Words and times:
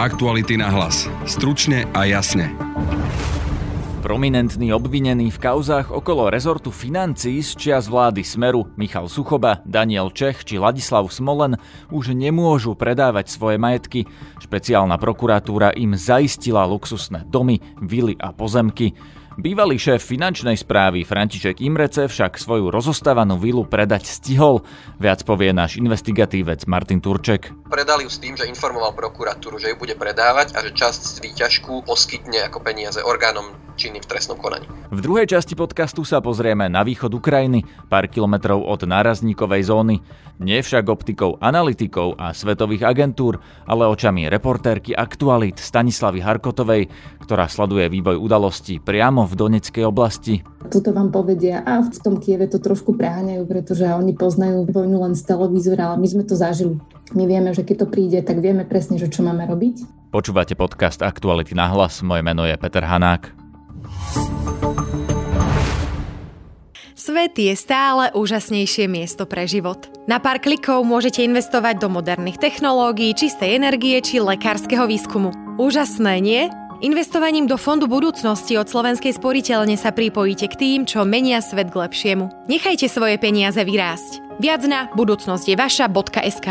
Aktuality 0.00 0.56
na 0.56 0.72
hlas. 0.72 1.12
Stručne 1.28 1.84
a 1.92 2.08
jasne. 2.08 2.56
Prominentný 4.00 4.72
obvinený 4.72 5.28
v 5.28 5.36
kauzách 5.36 5.92
okolo 5.92 6.32
rezortu 6.32 6.72
financií 6.72 7.44
z 7.44 7.52
čias 7.52 7.84
vlády 7.84 8.24
Smeru 8.24 8.64
Michal 8.80 9.12
Suchoba, 9.12 9.60
Daniel 9.68 10.08
Čech 10.08 10.48
či 10.48 10.56
Ladislav 10.56 11.04
Smolen 11.12 11.60
už 11.92 12.16
nemôžu 12.16 12.72
predávať 12.80 13.28
svoje 13.28 13.60
majetky. 13.60 14.08
Špeciálna 14.40 14.96
prokuratúra 14.96 15.76
im 15.76 15.92
zaistila 15.92 16.64
luxusné 16.64 17.28
domy, 17.28 17.60
vily 17.84 18.16
a 18.16 18.32
pozemky. 18.32 18.96
Bývalý 19.40 19.80
šéf 19.80 20.04
finančnej 20.04 20.52
správy 20.52 21.00
František 21.00 21.64
Imrece 21.64 22.12
však 22.12 22.36
svoju 22.36 22.68
rozostávanú 22.68 23.40
vilu 23.40 23.64
predať 23.64 24.04
stihol. 24.04 24.60
Viac 25.00 25.24
povie 25.24 25.56
náš 25.56 25.80
investigatívec 25.80 26.68
Martin 26.68 27.00
Turček. 27.00 27.48
Predali 27.72 28.04
ju 28.04 28.12
s 28.12 28.20
tým, 28.20 28.36
že 28.36 28.44
informoval 28.44 28.92
prokuratúru, 28.92 29.56
že 29.56 29.72
ju 29.72 29.80
bude 29.80 29.96
predávať 29.96 30.52
a 30.52 30.60
že 30.60 30.76
časť 30.76 31.00
z 31.00 31.16
výťažku 31.24 31.88
poskytne 31.88 32.52
ako 32.52 32.60
peniaze 32.60 33.00
orgánom 33.00 33.56
činným 33.80 34.04
v 34.04 34.10
trestnom 34.12 34.36
konaní. 34.36 34.68
V 34.92 35.00
druhej 35.00 35.24
časti 35.24 35.56
podcastu 35.56 36.04
sa 36.04 36.20
pozrieme 36.20 36.68
na 36.68 36.84
východ 36.84 37.08
Ukrajiny, 37.16 37.64
pár 37.88 38.12
kilometrov 38.12 38.60
od 38.60 38.84
nárazníkovej 38.84 39.72
zóny. 39.72 40.04
Nie 40.36 40.60
však 40.60 40.88
optikou 40.88 41.40
analytikov 41.40 42.16
a 42.20 42.36
svetových 42.36 42.84
agentúr, 42.84 43.40
ale 43.64 43.88
očami 43.88 44.28
reportérky 44.28 44.92
Aktualit 44.92 45.56
Stanislavy 45.56 46.20
Harkotovej, 46.20 46.92
ktorá 47.24 47.48
sleduje 47.48 47.88
vývoj 47.88 48.20
udalostí 48.20 48.80
priamo 48.80 49.29
v 49.30 49.38
Doneckej 49.38 49.86
oblasti. 49.86 50.42
Toto 50.66 50.90
vám 50.90 51.14
povedia 51.14 51.62
a 51.62 51.86
v 51.86 51.98
tom 52.02 52.18
Kieve 52.18 52.50
to 52.50 52.58
trošku 52.58 52.98
preháňajú, 52.98 53.46
pretože 53.46 53.86
oni 53.86 54.18
poznajú 54.18 54.66
vojnu 54.66 54.98
len 55.06 55.14
z 55.14 55.22
televízora, 55.22 55.94
ale 55.94 56.02
my 56.02 56.08
sme 56.10 56.24
to 56.26 56.34
zažili. 56.34 56.82
My 57.14 57.30
vieme, 57.30 57.54
že 57.54 57.62
keď 57.62 57.86
to 57.86 57.86
príde, 57.86 58.18
tak 58.26 58.42
vieme 58.42 58.66
presne, 58.66 58.98
že 58.98 59.06
čo 59.06 59.22
máme 59.22 59.46
robiť. 59.46 60.10
Počúvate 60.10 60.58
podcast 60.58 61.06
Aktuality 61.06 61.54
na 61.54 61.70
hlas, 61.70 62.02
moje 62.02 62.26
meno 62.26 62.42
je 62.42 62.58
Peter 62.58 62.82
Hanák. 62.82 63.30
Svet 67.00 67.32
je 67.40 67.56
stále 67.56 68.12
úžasnejšie 68.12 68.84
miesto 68.84 69.24
pre 69.24 69.48
život. 69.48 69.88
Na 70.04 70.20
pár 70.20 70.36
klikov 70.36 70.84
môžete 70.84 71.24
investovať 71.24 71.80
do 71.80 71.88
moderných 71.88 72.36
technológií, 72.36 73.16
čistej 73.16 73.56
energie 73.56 73.96
či 74.04 74.20
lekárskeho 74.20 74.84
výskumu. 74.84 75.32
Úžasné, 75.56 76.20
nie? 76.20 76.52
Investovaním 76.80 77.44
do 77.44 77.60
Fondu 77.60 77.84
budúcnosti 77.84 78.56
od 78.56 78.64
Slovenskej 78.64 79.12
sporiteľne 79.12 79.76
sa 79.76 79.92
pripojíte 79.92 80.48
k 80.48 80.54
tým, 80.56 80.78
čo 80.88 81.04
menia 81.04 81.44
svet 81.44 81.68
k 81.68 81.76
lepšiemu. 81.76 82.48
Nechajte 82.48 82.88
svoje 82.88 83.20
peniaze 83.20 83.60
vyrásť. 83.60 84.40
Viac 84.40 84.64
na 84.64 84.88
budúcnosť 84.96 85.44
je 85.44 85.56
vaša.sk. 85.60 86.48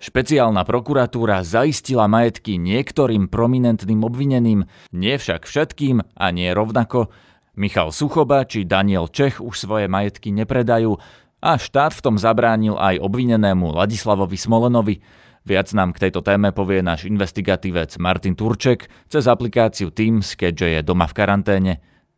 Špeciálna 0.00 0.64
prokuratúra 0.64 1.44
zaistila 1.44 2.08
majetky 2.08 2.56
niektorým 2.56 3.28
prominentným 3.28 4.00
obvineným, 4.00 4.64
nie 4.96 5.14
však 5.20 5.44
všetkým 5.44 6.00
a 6.16 6.26
nie 6.32 6.48
rovnako. 6.56 7.12
Michal 7.60 7.92
Suchoba 7.92 8.48
či 8.48 8.64
Daniel 8.64 9.12
Čech 9.12 9.44
už 9.44 9.60
svoje 9.60 9.92
majetky 9.92 10.32
nepredajú 10.32 10.96
a 11.44 11.60
štát 11.60 11.92
v 11.92 12.00
tom 12.00 12.16
zabránil 12.16 12.80
aj 12.80 12.96
obvinenému 13.04 13.76
Ladislavovi 13.76 14.40
Smolenovi. 14.40 14.96
Viac 15.44 15.76
nám 15.76 15.92
k 15.92 16.08
tejto 16.08 16.24
téme 16.24 16.56
povie 16.56 16.80
náš 16.80 17.04
investigatívec 17.04 18.00
Martin 18.00 18.32
Turček 18.32 18.88
cez 19.12 19.28
aplikáciu 19.28 19.92
Teams, 19.92 20.40
keďže 20.40 20.72
je 20.72 20.80
doma 20.80 21.04
v 21.04 21.12
karanténe. 21.20 21.72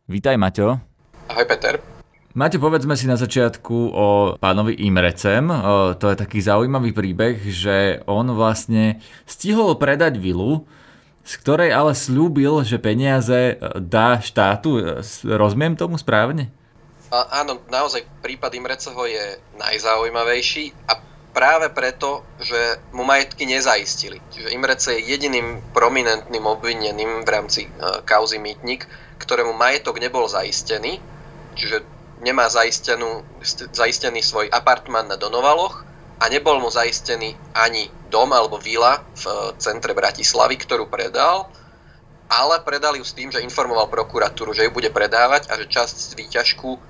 Vítaj 0.07 0.39
Maťo. 0.39 0.79
Ahoj 1.27 1.43
Peter. 1.43 1.75
Máte, 2.31 2.55
povedzme 2.55 2.95
si 2.95 3.03
na 3.03 3.19
začiatku 3.19 3.75
o 3.91 4.07
pánovi 4.39 4.79
Imrecem. 4.79 5.43
To 5.99 6.05
je 6.07 6.15
taký 6.15 6.39
zaujímavý 6.39 6.95
príbeh, 6.95 7.35
že 7.51 7.99
on 8.07 8.31
vlastne 8.31 9.03
stihol 9.27 9.75
predať 9.75 10.23
vilu, 10.23 10.63
z 11.27 11.33
ktorej 11.43 11.75
ale 11.75 11.99
slúbil, 11.99 12.63
že 12.63 12.79
peniaze 12.79 13.59
dá 13.75 14.23
štátu. 14.23 15.03
Rozumiem 15.27 15.75
tomu 15.75 15.99
správne? 15.99 16.47
A, 17.11 17.43
áno, 17.43 17.59
naozaj 17.67 18.07
prípad 18.23 18.55
Imreceho 18.55 19.03
je 19.03 19.35
najzaujímavejší 19.59 20.71
a 20.87 21.03
práve 21.37 21.69
preto, 21.69 22.25
že 22.41 22.81
mu 22.89 23.05
majetky 23.05 23.45
nezaistili. 23.45 24.17
Čiže 24.33 24.57
Imrece 24.57 24.97
je 24.97 25.05
jediným 25.05 25.61
prominentným 25.69 26.41
obvineným 26.41 27.21
v 27.21 27.29
rámci 27.29 27.69
uh, 27.69 28.01
kauzy 28.01 28.41
Mýtnik, 28.41 28.89
ktorému 29.21 29.53
majetok 29.53 30.01
nebol 30.01 30.25
zaistený. 30.25 30.97
Čiže 31.53 31.85
nemá 32.25 32.49
zaistenú, 32.49 33.21
zaistený 33.69 34.25
svoj 34.25 34.49
apartmán 34.49 35.05
na 35.05 35.21
Donovaloch 35.21 35.85
a 36.17 36.25
nebol 36.33 36.57
mu 36.57 36.73
zaistený 36.73 37.37
ani 37.53 37.93
dom 38.09 38.33
alebo 38.33 38.57
vila 38.57 39.05
v 39.13 39.25
eh, 39.29 39.37
centre 39.61 39.93
Bratislavy, 39.93 40.57
ktorú 40.57 40.89
predal, 40.89 41.45
ale 42.25 42.57
predal 42.65 42.97
ju 42.97 43.05
s 43.05 43.13
tým, 43.13 43.29
že 43.29 43.45
informoval 43.45 43.93
prokuratúru, 43.93 44.57
že 44.57 44.65
ju 44.65 44.71
bude 44.73 44.89
predávať 44.89 45.53
a 45.53 45.61
že 45.61 45.69
časť 45.69 45.95
z 45.95 46.11
výťažku 46.19 46.69
uh, 46.75 46.81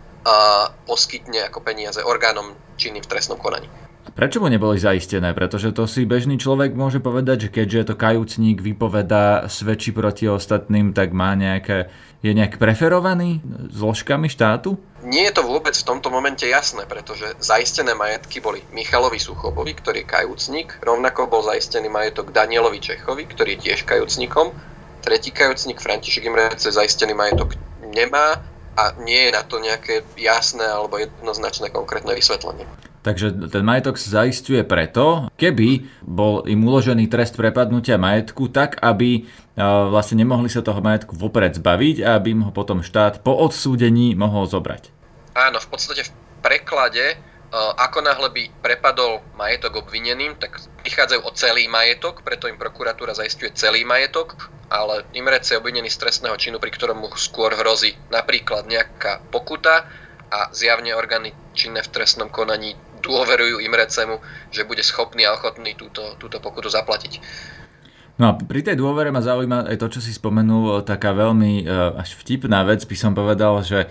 poskytne 0.90 1.46
ako 1.46 1.62
peniaze 1.62 2.02
orgánom 2.02 2.58
činným 2.74 3.06
v 3.06 3.12
trestnom 3.14 3.38
konaní. 3.38 3.70
Prečo 4.18 4.42
mu 4.42 4.50
neboli 4.50 4.82
zaistené? 4.82 5.38
Pretože 5.38 5.70
to 5.78 5.86
si 5.86 6.02
bežný 6.02 6.42
človek 6.42 6.74
môže 6.74 6.98
povedať, 6.98 7.48
že 7.48 7.54
keďže 7.54 7.94
to 7.94 8.02
kajúcník, 8.02 8.66
vypoveda, 8.66 9.46
svedčí 9.46 9.94
proti 9.94 10.26
ostatným, 10.26 10.90
tak 10.90 11.14
má 11.14 11.38
nejaké, 11.38 11.94
je 12.26 12.34
nejak 12.34 12.58
preferovaný 12.58 13.46
zložkami 13.70 14.26
štátu? 14.26 14.82
Nie 15.06 15.30
je 15.30 15.38
to 15.38 15.46
vôbec 15.46 15.78
v 15.78 15.86
tomto 15.86 16.10
momente 16.10 16.50
jasné, 16.50 16.90
pretože 16.90 17.30
zaistené 17.38 17.94
majetky 17.94 18.42
boli 18.42 18.66
Michalovi 18.74 19.22
Suchobovi, 19.22 19.78
ktorý 19.78 20.02
je 20.02 20.10
kajúcník, 20.10 20.82
rovnako 20.82 21.30
bol 21.30 21.46
zaistený 21.46 21.86
majetok 21.86 22.34
Danielovi 22.34 22.82
Čechovi, 22.82 23.30
ktorý 23.30 23.54
je 23.54 23.70
tiež 23.70 23.86
kajúcníkom, 23.86 24.50
tretí 25.06 25.30
kajúcník 25.30 25.78
František 25.78 26.26
Imrece 26.26 26.74
zaistený 26.74 27.14
majetok 27.14 27.54
nemá 27.94 28.42
a 28.74 28.98
nie 28.98 29.30
je 29.30 29.32
na 29.38 29.46
to 29.46 29.62
nejaké 29.62 30.02
jasné 30.18 30.66
alebo 30.66 30.98
jednoznačné 30.98 31.70
konkrétne 31.70 32.18
vysvetlenie. 32.18 32.66
Takže 33.06 33.54
ten 33.54 33.64
majetok 33.64 33.96
sa 33.96 34.24
zaistuje 34.24 34.62
preto, 34.68 35.32
keby 35.40 35.88
bol 36.04 36.44
im 36.44 36.60
uložený 36.68 37.08
trest 37.08 37.40
prepadnutia 37.40 37.96
majetku 37.96 38.52
tak, 38.52 38.82
aby 38.84 39.24
vlastne 39.92 40.20
nemohli 40.22 40.52
sa 40.52 40.60
toho 40.60 40.84
majetku 40.84 41.16
vopred 41.16 41.56
zbaviť 41.56 42.04
a 42.04 42.20
aby 42.20 42.36
im 42.36 42.44
ho 42.44 42.52
potom 42.52 42.84
štát 42.84 43.24
po 43.24 43.32
odsúdení 43.32 44.12
mohol 44.18 44.44
zobrať. 44.50 44.92
Áno, 45.38 45.62
v 45.62 45.68
podstate 45.72 46.04
v 46.04 46.12
preklade, 46.44 47.16
ako 47.56 48.04
náhle 48.04 48.28
by 48.28 48.44
prepadol 48.60 49.24
majetok 49.40 49.88
obvineným, 49.88 50.36
tak 50.36 50.60
prichádzajú 50.84 51.22
o 51.24 51.32
celý 51.32 51.72
majetok, 51.72 52.28
preto 52.28 52.52
im 52.52 52.60
prokuratúra 52.60 53.16
zaistuje 53.16 53.56
celý 53.56 53.88
majetok, 53.88 54.52
ale 54.68 55.08
Imrec 55.16 55.48
je 55.48 55.56
obvinený 55.56 55.88
z 55.88 56.02
trestného 56.04 56.36
činu, 56.36 56.60
pri 56.60 56.76
ktorom 56.76 57.00
mu 57.00 57.08
skôr 57.16 57.56
hrozí 57.56 57.96
napríklad 58.12 58.68
nejaká 58.68 59.24
pokuta 59.32 59.88
a 60.28 60.52
zjavne 60.52 60.92
orgány 60.92 61.32
činné 61.56 61.80
v 61.80 61.88
trestnom 61.88 62.28
konaní 62.28 62.76
dôverujú 63.08 63.64
Imrecemu, 63.64 64.20
že 64.52 64.68
bude 64.68 64.84
schopný 64.84 65.24
a 65.24 65.40
ochotný 65.40 65.80
túto, 65.80 66.20
túto 66.20 66.44
pokutu 66.44 66.68
zaplatiť. 66.68 67.24
No 68.18 68.34
a 68.34 68.36
pri 68.36 68.66
tej 68.66 68.82
dôvere 68.82 69.14
ma 69.14 69.22
zaujíma 69.22 69.70
aj 69.70 69.78
to, 69.78 69.88
čo 69.94 70.00
si 70.02 70.10
spomenul, 70.10 70.82
taká 70.82 71.14
veľmi 71.14 71.62
e, 71.62 71.64
až 72.02 72.18
vtipná 72.18 72.66
vec, 72.66 72.82
by 72.82 72.98
som 72.98 73.14
povedal, 73.14 73.62
že 73.62 73.86
e, 73.86 73.88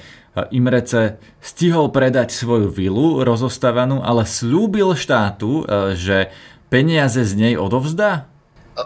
Imrece 0.50 1.22
stihol 1.38 1.94
predať 1.94 2.34
svoju 2.34 2.66
vilu 2.66 3.22
rozostávanú, 3.22 4.03
ale 4.03 4.27
slúbil 4.27 4.99
štátu, 4.99 5.62
e, 5.62 5.94
že 5.94 6.34
peniaze 6.66 7.22
z 7.22 7.33
nej 7.38 7.54
odovzdá? 7.54 8.27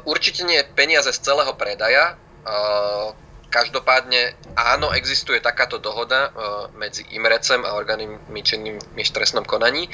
Určite 0.04 0.44
nie 0.44 0.60
peniaze 0.76 1.08
z 1.08 1.18
celého 1.24 1.56
predaja. 1.56 2.20
Každopádne 3.50 4.38
áno, 4.54 4.94
existuje 4.94 5.42
takáto 5.42 5.82
dohoda 5.82 6.30
medzi 6.78 7.02
Imrecem 7.10 7.66
a 7.66 7.74
orgánmi 7.74 8.40
činným 8.46 8.78
v 8.78 9.10
trestnom 9.10 9.42
konaní, 9.42 9.90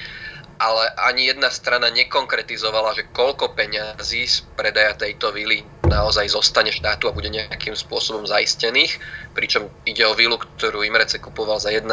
ale 0.57 0.89
ani 0.97 1.29
jedna 1.29 1.53
strana 1.53 1.93
nekonkretizovala, 1.93 2.97
že 2.97 3.09
koľko 3.13 3.53
peňazí 3.53 4.25
z 4.25 4.45
predaja 4.57 4.97
tejto 4.97 5.29
vily 5.33 5.65
naozaj 5.85 6.33
zostane 6.33 6.73
štátu 6.73 7.09
a 7.09 7.17
bude 7.17 7.29
nejakým 7.29 7.77
spôsobom 7.77 8.25
zaistených, 8.25 8.97
pričom 9.37 9.69
ide 9.85 10.05
o 10.09 10.17
vilu, 10.17 10.41
ktorú 10.41 10.81
Imrece 10.85 11.21
kupoval 11.21 11.61
za 11.61 11.69
1,4 11.73 11.93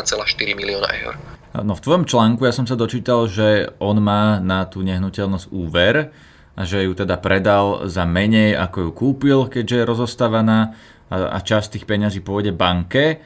milióna 0.56 0.89
eur. 1.00 1.15
No 1.60 1.75
v 1.75 1.83
tvojom 1.83 2.07
článku 2.07 2.48
ja 2.48 2.56
som 2.56 2.63
sa 2.63 2.80
dočítal, 2.80 3.27
že 3.27 3.71
on 3.83 4.00
má 4.00 4.39
na 4.39 4.63
tú 4.63 4.80
nehnuteľnosť 4.83 5.51
úver 5.51 6.15
a 6.56 6.62
že 6.63 6.88
ju 6.88 6.95
teda 6.95 7.19
predal 7.19 7.92
za 7.92 8.07
menej, 8.07 8.56
ako 8.56 8.77
ju 8.80 8.92
kúpil, 8.95 9.39
keďže 9.51 9.75
je 9.83 9.89
rozostávaná 9.89 10.74
a 11.13 11.38
časť 11.38 11.77
tých 11.77 11.86
peňazí 11.86 12.25
pôjde 12.25 12.56
banke. 12.56 13.21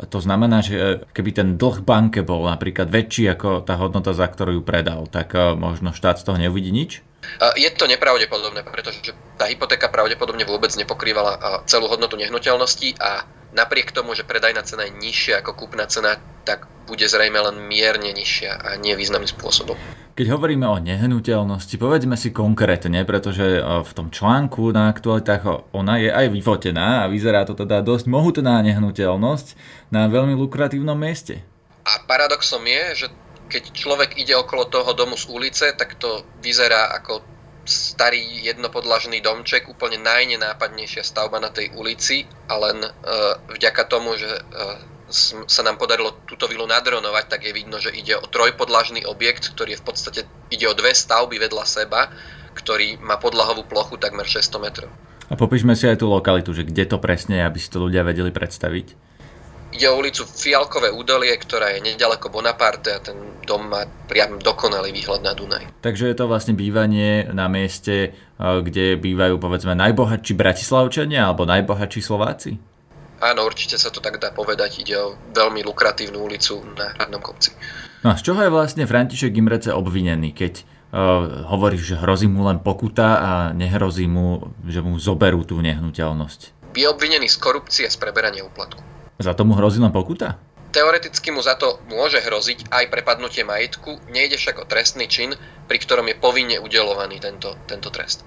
To 0.00 0.16
znamená, 0.16 0.64
že 0.64 1.04
keby 1.12 1.30
ten 1.32 1.48
dlh 1.60 1.84
banke 1.84 2.24
bol 2.24 2.48
napríklad 2.48 2.88
väčší 2.88 3.28
ako 3.36 3.64
tá 3.64 3.76
hodnota, 3.76 4.16
za 4.16 4.24
ktorú 4.28 4.60
ju 4.60 4.62
predal, 4.64 5.04
tak 5.08 5.36
e, 5.36 5.52
možno 5.56 5.92
štát 5.92 6.16
z 6.20 6.24
toho 6.24 6.40
neuvidí 6.40 6.72
nič? 6.72 7.04
Je 7.52 7.68
to 7.76 7.84
nepravdepodobné, 7.84 8.64
pretože 8.64 9.12
tá 9.36 9.44
hypotéka 9.44 9.92
pravdepodobne 9.92 10.48
vôbec 10.48 10.72
nepokrývala 10.72 11.62
celú 11.68 11.84
hodnotu 11.92 12.16
nehnuteľností 12.16 12.96
a 12.96 13.28
napriek 13.56 13.90
tomu, 13.94 14.14
že 14.14 14.26
predajná 14.26 14.62
cena 14.62 14.86
je 14.86 14.94
nižšia 14.94 15.42
ako 15.42 15.54
kúpna 15.54 15.86
cena, 15.90 16.18
tak 16.46 16.70
bude 16.90 17.06
zrejme 17.06 17.38
len 17.38 17.70
mierne 17.70 18.10
nižšia 18.10 18.50
a 18.50 18.68
nie 18.78 18.98
významným 18.98 19.30
spôsobom. 19.30 19.78
Keď 20.18 20.26
hovoríme 20.36 20.66
o 20.66 20.82
nehnuteľnosti, 20.82 21.80
povedzme 21.80 22.18
si 22.18 22.34
konkrétne, 22.34 23.06
pretože 23.06 23.62
v 23.62 23.92
tom 23.94 24.10
článku 24.10 24.74
na 24.74 24.90
aktualitách 24.90 25.72
ona 25.72 26.02
je 26.02 26.10
aj 26.10 26.26
vyfotená 26.34 27.06
a 27.06 27.08
vyzerá 27.08 27.46
to 27.46 27.54
teda 27.54 27.80
dosť 27.80 28.10
mohutná 28.10 28.60
nehnuteľnosť 28.60 29.46
na 29.94 30.10
veľmi 30.10 30.34
lukratívnom 30.34 30.98
mieste. 30.98 31.40
A 31.86 32.04
paradoxom 32.04 32.60
je, 32.66 33.06
že 33.06 33.06
keď 33.48 33.72
človek 33.72 34.10
ide 34.20 34.36
okolo 34.36 34.68
toho 34.68 34.92
domu 34.92 35.16
z 35.16 35.30
ulice, 35.30 35.66
tak 35.78 35.96
to 35.96 36.26
vyzerá 36.44 36.92
ako 37.00 37.24
starý 37.70 38.42
jednopodlažný 38.42 39.22
domček, 39.22 39.70
úplne 39.70 40.02
najnenápadnejšia 40.02 41.06
stavba 41.06 41.38
na 41.38 41.54
tej 41.54 41.70
ulici 41.78 42.26
a 42.50 42.58
len 42.58 42.82
e, 42.82 42.90
vďaka 43.54 43.86
tomu, 43.86 44.18
že 44.18 44.26
e, 44.26 44.42
sa 45.46 45.62
nám 45.62 45.78
podarilo 45.78 46.18
túto 46.26 46.46
vilu 46.46 46.66
nadronovať, 46.66 47.24
tak 47.26 47.40
je 47.46 47.54
vidno, 47.54 47.78
že 47.78 47.94
ide 47.94 48.18
o 48.18 48.26
trojpodlažný 48.26 49.06
objekt, 49.06 49.50
ktorý 49.54 49.74
je 49.74 49.80
v 49.82 49.86
podstate, 49.86 50.20
ide 50.50 50.66
o 50.66 50.74
dve 50.74 50.94
stavby 50.94 51.38
vedľa 51.38 51.64
seba, 51.66 52.10
ktorý 52.54 52.98
má 53.02 53.18
podlahovú 53.18 53.66
plochu 53.66 53.98
takmer 53.98 54.26
600 54.26 54.66
metrov. 54.66 54.90
A 55.30 55.38
popíšme 55.38 55.78
si 55.78 55.86
aj 55.86 56.02
tú 56.02 56.10
lokalitu, 56.10 56.50
že 56.50 56.66
kde 56.66 56.90
to 56.90 56.98
presne 56.98 57.38
je, 57.38 57.46
aby 57.46 57.58
si 57.62 57.70
to 57.70 57.78
ľudia 57.78 58.02
vedeli 58.02 58.34
predstaviť. 58.34 59.09
Ide 59.70 59.86
o 59.86 60.02
ulicu 60.02 60.26
Fialkové 60.26 60.90
údolie, 60.90 61.30
ktorá 61.38 61.70
je 61.78 61.94
nedaleko 61.94 62.26
Bonaparte 62.26 62.90
a 62.90 62.98
ten 62.98 63.38
dom 63.46 63.70
má 63.70 63.86
priam 64.10 64.34
dokonalý 64.42 64.90
výhľad 64.90 65.22
na 65.22 65.30
Dunaj. 65.30 65.70
Takže 65.78 66.10
je 66.10 66.16
to 66.18 66.26
vlastne 66.26 66.58
bývanie 66.58 67.30
na 67.30 67.46
mieste, 67.46 68.10
eh, 68.10 68.14
kde 68.38 68.98
bývajú 68.98 69.38
povedzme 69.38 69.78
najbohatší 69.78 70.34
Bratislavčania 70.34 71.30
alebo 71.30 71.46
najbohatší 71.46 72.02
Slováci? 72.02 72.58
Áno, 73.20 73.44
určite 73.44 73.76
sa 73.76 73.92
to 73.92 74.00
tak 74.00 74.16
dá 74.16 74.32
povedať. 74.32 74.80
Ide 74.80 74.96
o 74.96 75.14
veľmi 75.36 75.60
lukratívnu 75.62 76.18
ulicu 76.18 76.64
na 76.74 76.96
hradnom 76.96 77.20
kopci. 77.20 77.52
No 78.00 78.10
a 78.10 78.16
z 78.16 78.32
čoho 78.32 78.40
je 78.40 78.48
vlastne 78.48 78.88
František 78.88 79.36
Imrece 79.36 79.76
obvinený, 79.76 80.32
keď 80.32 80.64
uh, 80.64 81.44
hovoríš, 81.52 81.94
že 81.94 82.00
hrozí 82.00 82.32
mu 82.32 82.48
len 82.48 82.64
pokuta 82.64 83.20
a 83.20 83.30
nehrozí 83.52 84.08
mu, 84.08 84.56
že 84.64 84.80
mu 84.80 84.96
zoberú 84.96 85.44
tú 85.44 85.60
nehnuteľnosť? 85.60 86.72
Je 86.72 86.88
obvinený 86.88 87.28
z 87.28 87.36
korupcie 87.36 87.84
a 87.84 87.92
z 87.92 88.00
preberania 88.00 88.40
úplatku. 88.40 88.89
Za 89.20 89.36
tomu 89.36 89.52
hrozí 89.52 89.76
len 89.84 89.92
pokuta? 89.92 90.40
Teoreticky 90.72 91.28
mu 91.28 91.44
za 91.44 91.60
to 91.60 91.76
môže 91.92 92.24
hroziť 92.24 92.72
aj 92.72 92.88
prepadnutie 92.88 93.44
majetku, 93.44 94.00
nejde 94.08 94.40
však 94.40 94.64
o 94.64 94.64
trestný 94.64 95.12
čin, 95.12 95.36
pri 95.68 95.76
ktorom 95.76 96.08
je 96.08 96.16
povinne 96.16 96.56
udelovaný 96.56 97.20
tento, 97.20 97.52
tento 97.68 97.92
trest. 97.92 98.24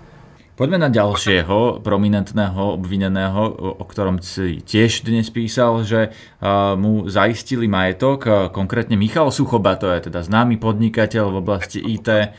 Poďme 0.54 0.86
na 0.86 0.94
ďalšieho 0.94 1.82
prominentného 1.82 2.78
obvineného, 2.78 3.42
o 3.74 3.84
ktorom 3.90 4.22
si 4.22 4.62
tiež 4.62 5.02
dnes 5.02 5.34
písal, 5.34 5.82
že 5.82 6.14
mu 6.78 7.10
zaistili 7.10 7.66
majetok, 7.66 8.54
konkrétne 8.54 8.94
Michal 8.94 9.34
Suchoba, 9.34 9.82
to 9.82 9.90
je 9.90 10.14
teda 10.14 10.22
známy 10.22 10.62
podnikateľ 10.62 11.34
v 11.34 11.40
oblasti 11.42 11.82
IT, 11.82 12.38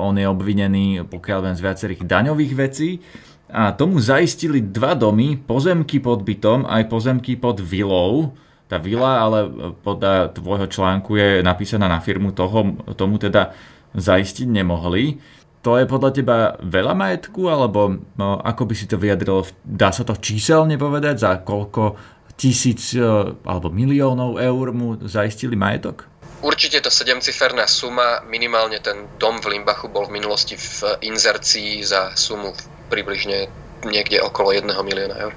on 0.00 0.16
je 0.16 0.24
obvinený, 0.24 1.04
pokiaľ 1.04 1.38
viem, 1.44 1.56
z 1.58 1.64
viacerých 1.68 2.08
daňových 2.08 2.52
vecí 2.56 3.04
a 3.52 3.72
tomu 3.76 4.00
zaistili 4.00 4.64
dva 4.64 4.96
domy, 4.96 5.36
pozemky 5.36 6.00
pod 6.00 6.24
bytom, 6.24 6.64
aj 6.64 6.88
pozemky 6.88 7.36
pod 7.36 7.60
vilou. 7.60 8.32
Tá 8.64 8.80
vila 8.80 9.20
ale 9.20 9.44
podľa 9.84 10.32
tvojho 10.32 10.66
článku 10.66 11.20
je 11.20 11.44
napísaná 11.44 11.84
na 11.84 12.00
firmu, 12.00 12.32
toho, 12.32 12.72
tomu 12.96 13.20
teda 13.20 13.52
zaistiť 13.92 14.48
nemohli. 14.48 15.20
To 15.64 15.80
je 15.80 15.88
podľa 15.88 16.10
teba 16.12 16.36
veľa 16.60 16.92
majetku, 16.96 17.48
alebo 17.48 18.00
no, 18.16 18.40
ako 18.40 18.68
by 18.68 18.74
si 18.76 18.84
to 18.88 19.00
vyjadril? 19.00 19.44
Dá 19.64 19.92
sa 19.92 20.04
to 20.04 20.16
číselne 20.16 20.76
povedať, 20.76 21.24
za 21.24 21.32
koľko 21.40 21.96
tisíc 22.36 22.92
e, 22.92 23.00
alebo 23.46 23.70
miliónov 23.70 24.42
eur 24.42 24.74
mu 24.76 25.00
zaistili 25.04 25.56
majetok? 25.56 26.04
Určite 26.44 26.84
to 26.84 26.92
sedemciferná 26.92 27.64
suma, 27.64 28.20
minimálne 28.28 28.76
ten 28.84 29.08
dom 29.16 29.40
v 29.40 29.56
Limbachu 29.56 29.88
bol 29.88 30.04
v 30.04 30.20
minulosti 30.20 30.60
v 30.60 31.00
inzercii 31.00 31.80
za 31.80 32.12
sumu 32.12 32.52
približne 32.88 33.48
niekde 33.84 34.20
okolo 34.20 34.52
1 34.52 34.68
milióna 34.70 35.16
eur. 35.18 35.32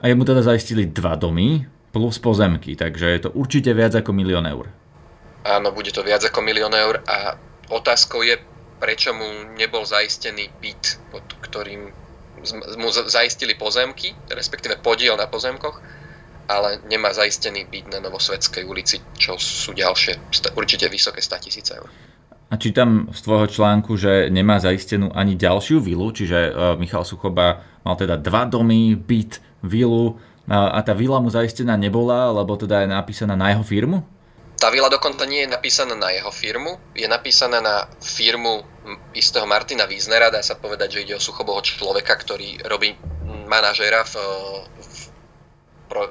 A 0.00 0.08
jemu 0.08 0.24
teda 0.24 0.40
zaistili 0.40 0.88
dva 0.88 1.18
domy 1.18 1.66
plus 1.90 2.22
pozemky, 2.22 2.78
takže 2.78 3.06
je 3.06 3.20
to 3.26 3.30
určite 3.34 3.74
viac 3.74 3.92
ako 3.98 4.14
milión 4.14 4.46
eur. 4.46 4.70
Áno, 5.44 5.74
bude 5.74 5.90
to 5.90 6.06
viac 6.06 6.22
ako 6.24 6.40
milión 6.40 6.72
eur 6.72 7.02
a 7.04 7.34
otázkou 7.68 8.22
je, 8.22 8.38
prečo 8.78 9.12
mu 9.12 9.26
nebol 9.58 9.84
zaistený 9.84 10.48
byt, 10.62 11.12
pod 11.12 11.24
ktorým 11.44 11.92
mu 12.80 12.88
zaistili 12.88 13.52
pozemky, 13.52 14.16
respektíve 14.32 14.80
podiel 14.80 15.16
na 15.20 15.28
pozemkoch, 15.28 15.76
ale 16.48 16.80
nemá 16.88 17.12
zaistený 17.12 17.68
byt 17.68 17.92
na 17.92 18.00
Novosvedskej 18.00 18.64
ulici, 18.64 18.98
čo 19.20 19.36
sú 19.36 19.76
ďalšie, 19.76 20.32
určite 20.56 20.88
vysoké 20.88 21.20
100 21.20 21.44
tisíce 21.44 21.70
eur. 21.76 21.86
A 22.50 22.58
čítam 22.58 23.06
z 23.14 23.20
tvojho 23.22 23.46
článku, 23.46 23.94
že 23.94 24.26
nemá 24.26 24.58
zaistenú 24.58 25.14
ani 25.14 25.38
ďalšiu 25.38 25.78
vilu, 25.78 26.10
čiže 26.10 26.50
e, 26.50 26.52
Michal 26.82 27.06
Suchoba 27.06 27.62
mal 27.86 27.94
teda 27.94 28.18
dva 28.18 28.42
domy, 28.42 28.98
byt, 28.98 29.38
vilu 29.62 30.18
a 30.50 30.82
tá 30.82 30.98
vila 30.98 31.22
mu 31.22 31.30
zaistená 31.30 31.78
nebola, 31.78 32.34
lebo 32.34 32.58
teda 32.58 32.82
je 32.82 32.88
napísaná 32.90 33.38
na 33.38 33.54
jeho 33.54 33.62
firmu? 33.62 34.02
Tá 34.58 34.66
vila 34.66 34.90
dokonca 34.90 35.22
nie 35.22 35.46
je 35.46 35.54
napísaná 35.54 35.94
na 35.94 36.10
jeho 36.10 36.28
firmu, 36.34 36.74
je 36.90 37.06
napísaná 37.06 37.62
na 37.62 37.86
firmu 38.02 38.66
istého 39.14 39.46
Martina 39.46 39.86
Wiesnera, 39.86 40.28
dá 40.28 40.42
sa 40.42 40.58
povedať, 40.58 40.98
že 40.98 41.02
ide 41.06 41.14
o 41.14 41.22
suchoboho 41.22 41.62
človeka, 41.62 42.18
ktorý 42.18 42.66
robí 42.66 42.98
manažéra 43.46 44.02
v, 44.02 44.14
v, 44.82 45.00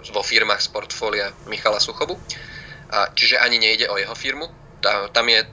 vo 0.07 0.23
firmách 0.23 0.63
z 0.63 0.69
portfólia 0.71 1.35
Michala 1.51 1.83
Suchobu. 1.83 2.15
A, 2.89 3.11
čiže 3.11 3.37
ani 3.43 3.59
nejde 3.59 3.91
o 3.91 3.99
jeho 3.99 4.15
firmu. 4.15 4.47
Tá, 4.79 5.11
tam 5.11 5.27
je 5.27 5.43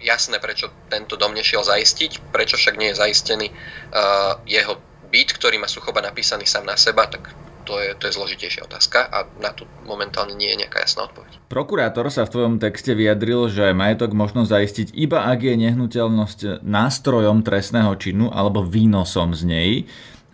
jasné, 0.00 0.38
prečo 0.38 0.70
tento 0.88 1.16
dom 1.16 1.32
nešiel 1.32 1.64
zaistiť, 1.64 2.32
prečo 2.32 2.56
však 2.56 2.74
nie 2.76 2.92
je 2.92 3.00
zaistený 3.00 3.46
uh, 3.50 4.38
jeho 4.44 4.78
byt, 5.08 5.34
ktorý 5.36 5.62
má 5.62 5.70
Suchoba 5.70 6.02
napísaný 6.02 6.44
sám 6.44 6.66
na 6.66 6.74
seba, 6.74 7.06
tak 7.06 7.30
to 7.66 7.82
je, 7.82 7.98
to 7.98 8.06
je 8.06 8.14
zložitejšia 8.14 8.62
otázka 8.62 9.10
a 9.10 9.26
na 9.42 9.50
to 9.50 9.66
momentálne 9.82 10.38
nie 10.38 10.54
je 10.54 10.62
nejaká 10.62 10.86
jasná 10.86 11.10
odpoveď. 11.10 11.42
Prokurátor 11.50 12.06
sa 12.14 12.22
v 12.22 12.32
tvojom 12.32 12.54
texte 12.62 12.94
vyjadril, 12.94 13.50
že 13.50 13.74
majetok 13.74 14.14
možno 14.14 14.46
zaistiť 14.46 14.94
iba 14.94 15.26
ak 15.26 15.42
je 15.42 15.54
nehnuteľnosť 15.58 16.62
nástrojom 16.62 17.42
trestného 17.42 17.90
činu 17.98 18.30
alebo 18.30 18.62
výnosom 18.62 19.34
z 19.34 19.42
nej. 19.42 19.70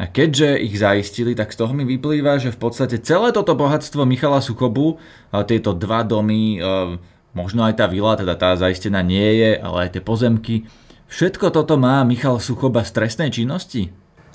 A 0.01 0.11
keďže 0.11 0.59
ich 0.59 0.77
zaistili, 0.83 1.33
tak 1.33 1.55
z 1.55 1.63
toho 1.63 1.73
mi 1.73 1.87
vyplýva, 1.87 2.37
že 2.43 2.51
v 2.51 2.59
podstate 2.59 2.99
celé 3.01 3.31
toto 3.31 3.55
bohatstvo 3.55 4.03
Michala 4.03 4.43
Suchobu, 4.43 4.99
tieto 5.47 5.77
dva 5.79 6.03
domy, 6.03 6.59
možno 7.33 7.65
aj 7.65 7.81
tá 7.81 7.87
vila, 7.89 8.17
teda 8.17 8.37
tá 8.37 8.57
zaistená 8.57 9.01
nie 9.01 9.41
je, 9.41 9.51
ale 9.61 9.89
aj 9.89 9.99
tie 9.99 10.03
pozemky, 10.05 10.55
všetko 11.09 11.53
toto 11.53 11.77
má 11.81 12.05
Michal 12.05 12.41
Suchoba 12.41 12.85
z 12.85 12.93
trestnej 12.93 13.33
činnosti? 13.33 13.93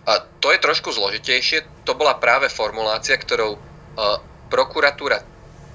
A 0.08 0.24
to 0.40 0.56
je 0.56 0.64
trošku 0.64 0.94
zložitejšie. 0.96 1.84
To 1.84 1.94
bola 1.94 2.16
práve 2.16 2.48
formulácia, 2.48 3.20
ktorou 3.20 3.60
uh, 3.60 3.60
prokuratúra 4.48 5.20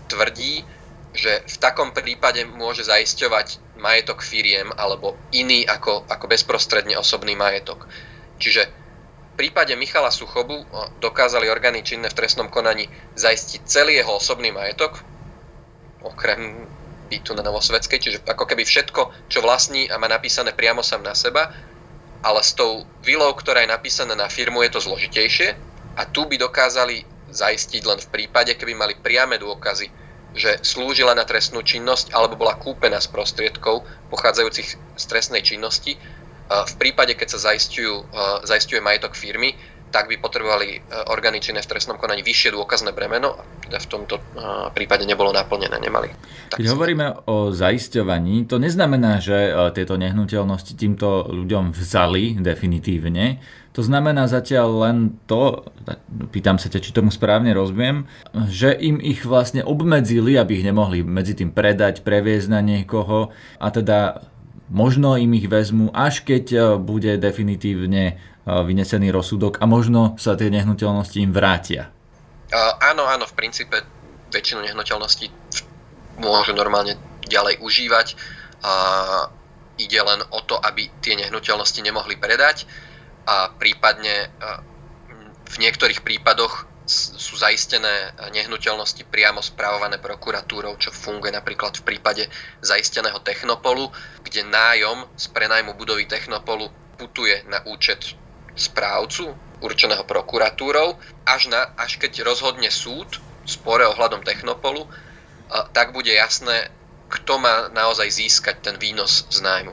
tvrdí, 0.09 0.65
že 1.13 1.45
v 1.45 1.57
takom 1.61 1.93
prípade 1.93 2.41
môže 2.49 2.89
zaisťovať 2.89 3.77
majetok 3.77 4.25
firiem 4.25 4.73
alebo 4.73 5.19
iný 5.37 5.69
ako, 5.69 6.09
ako 6.09 6.25
bezprostredne 6.25 6.97
osobný 6.97 7.37
majetok. 7.37 7.85
Čiže 8.41 8.63
v 9.33 9.49
prípade 9.49 9.77
Michala 9.77 10.13
Suchobu 10.13 10.65
dokázali 11.01 11.49
orgány 11.49 11.85
činné 11.85 12.09
v 12.09 12.17
trestnom 12.17 12.49
konaní 12.49 12.89
zaistiť 13.17 13.65
celý 13.65 14.01
jeho 14.01 14.17
osobný 14.17 14.53
majetok, 14.53 15.05
okrem 16.05 16.69
bytu 17.13 17.37
na 17.37 17.45
Novosvedskej, 17.45 18.01
čiže 18.01 18.19
ako 18.25 18.49
keby 18.49 18.65
všetko, 18.65 19.29
čo 19.29 19.45
vlastní 19.45 19.93
a 19.93 20.01
má 20.01 20.09
napísané 20.09 20.57
priamo 20.57 20.81
sám 20.81 21.05
na 21.05 21.13
seba, 21.13 21.53
ale 22.25 22.41
s 22.41 22.57
tou 22.57 22.89
vilou, 23.05 23.37
ktorá 23.37 23.61
je 23.61 23.69
napísaná 23.69 24.17
na 24.17 24.33
firmu, 24.33 24.65
je 24.65 24.73
to 24.73 24.81
zložitejšie 24.81 25.53
a 26.01 26.09
tu 26.09 26.25
by 26.25 26.41
dokázali 26.41 27.05
zaistiť 27.29 27.83
len 27.85 28.01
v 28.01 28.09
prípade, 28.09 28.57
keby 28.57 28.73
mali 28.73 28.97
priame 28.97 29.37
dôkazy, 29.37 29.93
že 30.33 30.65
slúžila 30.65 31.13
na 31.13 31.29
trestnú 31.29 31.61
činnosť 31.61 32.17
alebo 32.17 32.41
bola 32.41 32.57
kúpená 32.57 32.97
z 32.97 33.13
prostriedkov 33.13 33.85
pochádzajúcich 34.09 34.69
z 34.97 35.05
trestnej 35.05 35.45
činnosti. 35.45 36.01
V 36.49 36.75
prípade, 36.81 37.17
keď 37.17 37.37
sa 37.37 37.53
zaistujú, 37.53 38.09
zaistuje 38.45 38.81
majetok 38.81 39.13
firmy, 39.17 39.57
tak 39.93 40.09
by 40.09 40.17
potrebovali 40.17 40.81
orgány 41.13 41.45
činné 41.45 41.61
v 41.61 41.69
trestnom 41.69 42.01
konaní 42.01 42.25
vyššie 42.25 42.57
dôkazné 42.57 42.97
bremeno 42.97 43.37
a 43.37 43.45
teda 43.69 43.79
v 43.79 43.89
tomto 43.93 44.15
prípade 44.73 45.05
nebolo 45.05 45.31
naplnené, 45.37 45.77
nemali. 45.77 46.09
Tak 46.49 46.57
Keď 46.57 46.67
hovoríme 46.73 47.29
o 47.29 47.53
zaisťovaní, 47.53 48.49
to 48.49 48.57
neznamená, 48.57 49.21
že 49.21 49.53
tieto 49.77 50.01
nehnuteľnosti 50.01 50.73
týmto 50.73 51.29
ľuďom 51.29 51.77
vzali 51.77 52.41
definitívne. 52.41 53.39
To 53.73 53.81
znamená 53.81 54.29
zatiaľ 54.29 54.69
len 54.89 54.97
to, 55.25 55.65
pýtam 56.29 56.61
sa 56.61 56.69
ťa, 56.69 56.81
či 56.85 56.93
tomu 56.93 57.09
správne 57.09 57.57
rozumiem, 57.57 58.05
že 58.49 58.73
im 58.77 59.01
ich 59.01 59.25
vlastne 59.25 59.65
obmedzili, 59.65 60.37
aby 60.37 60.61
ich 60.61 60.67
nemohli 60.69 61.01
medzi 61.01 61.33
tým 61.37 61.53
predať, 61.53 62.05
previesť 62.05 62.53
na 62.53 62.61
niekoho 62.61 63.33
a 63.57 63.67
teda 63.73 64.29
možno 64.69 65.17
im 65.17 65.33
ich 65.37 65.49
vezmu, 65.49 65.89
až 65.97 66.21
keď 66.21 66.77
bude 66.81 67.17
definitívne 67.17 68.21
vynesený 68.47 69.15
rozsudok 69.15 69.63
a 69.63 69.65
možno 69.71 70.19
sa 70.19 70.35
tie 70.35 70.51
nehnuteľnosti 70.51 71.19
im 71.23 71.31
vrátia. 71.31 71.91
Uh, 72.53 72.75
áno, 72.83 73.07
áno, 73.07 73.25
v 73.25 73.35
princípe 73.39 73.81
väčšinu 74.35 74.67
nehnuteľností 74.67 75.31
môžu 76.21 76.53
normálne 76.53 76.99
ďalej 77.27 77.63
užívať. 77.63 78.07
Uh, 78.63 79.31
ide 79.81 79.99
len 79.99 80.21
o 80.31 80.41
to, 80.45 80.61
aby 80.61 80.91
tie 81.01 81.17
nehnuteľnosti 81.17 81.81
nemohli 81.81 82.21
predať 82.21 82.69
a 83.27 83.51
prípadne 83.55 84.35
v 85.53 85.57
niektorých 85.61 86.03
prípadoch 86.03 86.67
sú 86.87 87.39
zaistené 87.39 88.13
nehnuteľnosti 88.35 89.07
priamo 89.07 89.39
správované 89.39 90.03
prokuratúrou, 90.03 90.75
čo 90.83 90.91
funguje 90.91 91.31
napríklad 91.31 91.79
v 91.79 91.87
prípade 91.87 92.27
zaisteného 92.61 93.23
Technopolu, 93.23 93.89
kde 94.27 94.43
nájom 94.43 95.07
z 95.15 95.25
prenajmu 95.31 95.79
budovy 95.79 96.11
Technopolu 96.11 96.69
putuje 96.99 97.47
na 97.47 97.63
účet 97.71 98.19
správcu 98.55 99.33
určeného 99.63 100.03
prokuratúrou, 100.05 100.99
až, 101.25 101.49
na, 101.49 101.71
až 101.79 101.97
keď 101.97 102.27
rozhodne 102.27 102.69
súd 102.69 103.23
v 103.47 103.49
spore 103.49 103.87
ohľadom 103.87 104.27
Technopolu, 104.27 104.87
tak 105.71 105.95
bude 105.95 106.11
jasné, 106.11 106.73
kto 107.13 107.39
má 107.39 107.71
naozaj 107.71 108.09
získať 108.11 108.57
ten 108.65 108.77
výnos 108.81 109.29
z 109.31 109.39
nájmu. 109.45 109.73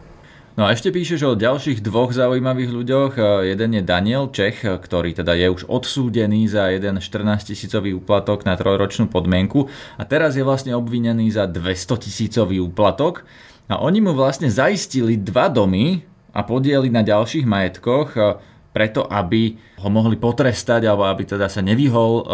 No 0.60 0.68
a 0.68 0.76
ešte 0.76 0.92
píšeš 0.92 1.24
o 1.24 1.40
ďalších 1.40 1.80
dvoch 1.80 2.12
zaujímavých 2.12 2.68
ľuďoch. 2.68 3.14
Jeden 3.48 3.80
je 3.80 3.84
Daniel 3.86 4.28
Čech, 4.28 4.68
ktorý 4.68 5.16
teda 5.16 5.32
je 5.32 5.48
už 5.48 5.64
odsúdený 5.72 6.52
za 6.52 6.68
jeden 6.68 7.00
14 7.00 7.48
tisícový 7.48 7.96
úplatok 7.96 8.44
na 8.44 8.60
trojročnú 8.60 9.08
podmienku 9.08 9.72
a 9.96 10.04
teraz 10.04 10.36
je 10.36 10.44
vlastne 10.44 10.76
obvinený 10.76 11.32
za 11.32 11.48
200 11.48 12.04
tisícový 12.04 12.60
úplatok. 12.60 13.24
A 13.72 13.80
oni 13.80 14.04
mu 14.04 14.12
vlastne 14.12 14.52
zaistili 14.52 15.16
dva 15.16 15.48
domy 15.48 16.04
a 16.36 16.44
podieli 16.44 16.92
na 16.92 17.08
ďalších 17.08 17.48
majetkoch 17.48 18.20
preto, 18.70 19.06
aby 19.10 19.58
ho 19.82 19.90
mohli 19.90 20.16
potrestať 20.16 20.86
alebo 20.86 21.10
aby 21.10 21.26
teda 21.26 21.50
sa 21.50 21.62
nevyhol 21.62 22.26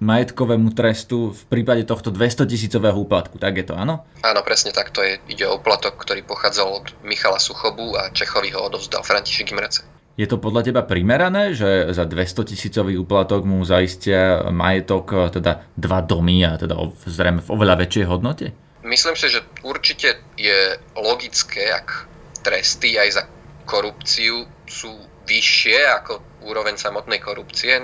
majetkovému 0.00 0.72
trestu 0.72 1.36
v 1.36 1.42
prípade 1.52 1.84
tohto 1.84 2.08
200 2.08 2.48
tisícového 2.48 2.96
úplatku. 2.96 3.36
Tak 3.36 3.52
je 3.60 3.64
to, 3.68 3.76
áno? 3.76 4.08
Áno, 4.24 4.40
presne 4.40 4.72
tak. 4.72 4.88
To 4.96 5.04
je, 5.04 5.20
ide 5.28 5.44
o 5.44 5.60
úplatok, 5.60 6.00
ktorý 6.00 6.24
pochádzal 6.24 6.68
od 6.72 6.86
Michala 7.04 7.36
Suchobu 7.36 8.00
a 8.00 8.08
Čechovi 8.08 8.48
ho 8.56 8.64
odovzdal 8.64 9.04
František 9.04 9.52
Imrece. 9.52 9.84
Je 10.16 10.28
to 10.28 10.40
podľa 10.40 10.72
teba 10.72 10.82
primerané, 10.84 11.52
že 11.56 11.92
za 11.92 12.04
200 12.04 12.48
tisícový 12.52 12.96
úplatok 12.96 13.44
mu 13.44 13.60
zaistia 13.64 14.48
majetok, 14.52 15.32
teda 15.32 15.64
dva 15.76 16.00
domy 16.04 16.44
a 16.48 16.56
teda 16.60 16.76
zrejme 17.04 17.40
v 17.44 17.52
oveľa 17.52 17.84
väčšej 17.84 18.04
hodnote? 18.08 18.46
Myslím 18.84 19.16
si, 19.16 19.28
že 19.28 19.44
určite 19.64 20.20
je 20.40 20.80
logické, 20.96 21.72
ak 21.72 22.08
tresty 22.40 22.96
aj 22.96 23.20
za 23.20 23.22
korupciu 23.68 24.48
sú 24.64 24.92
vyššie 25.30 25.78
ako 26.02 26.18
úroveň 26.42 26.74
samotnej 26.74 27.22
korupcie. 27.22 27.78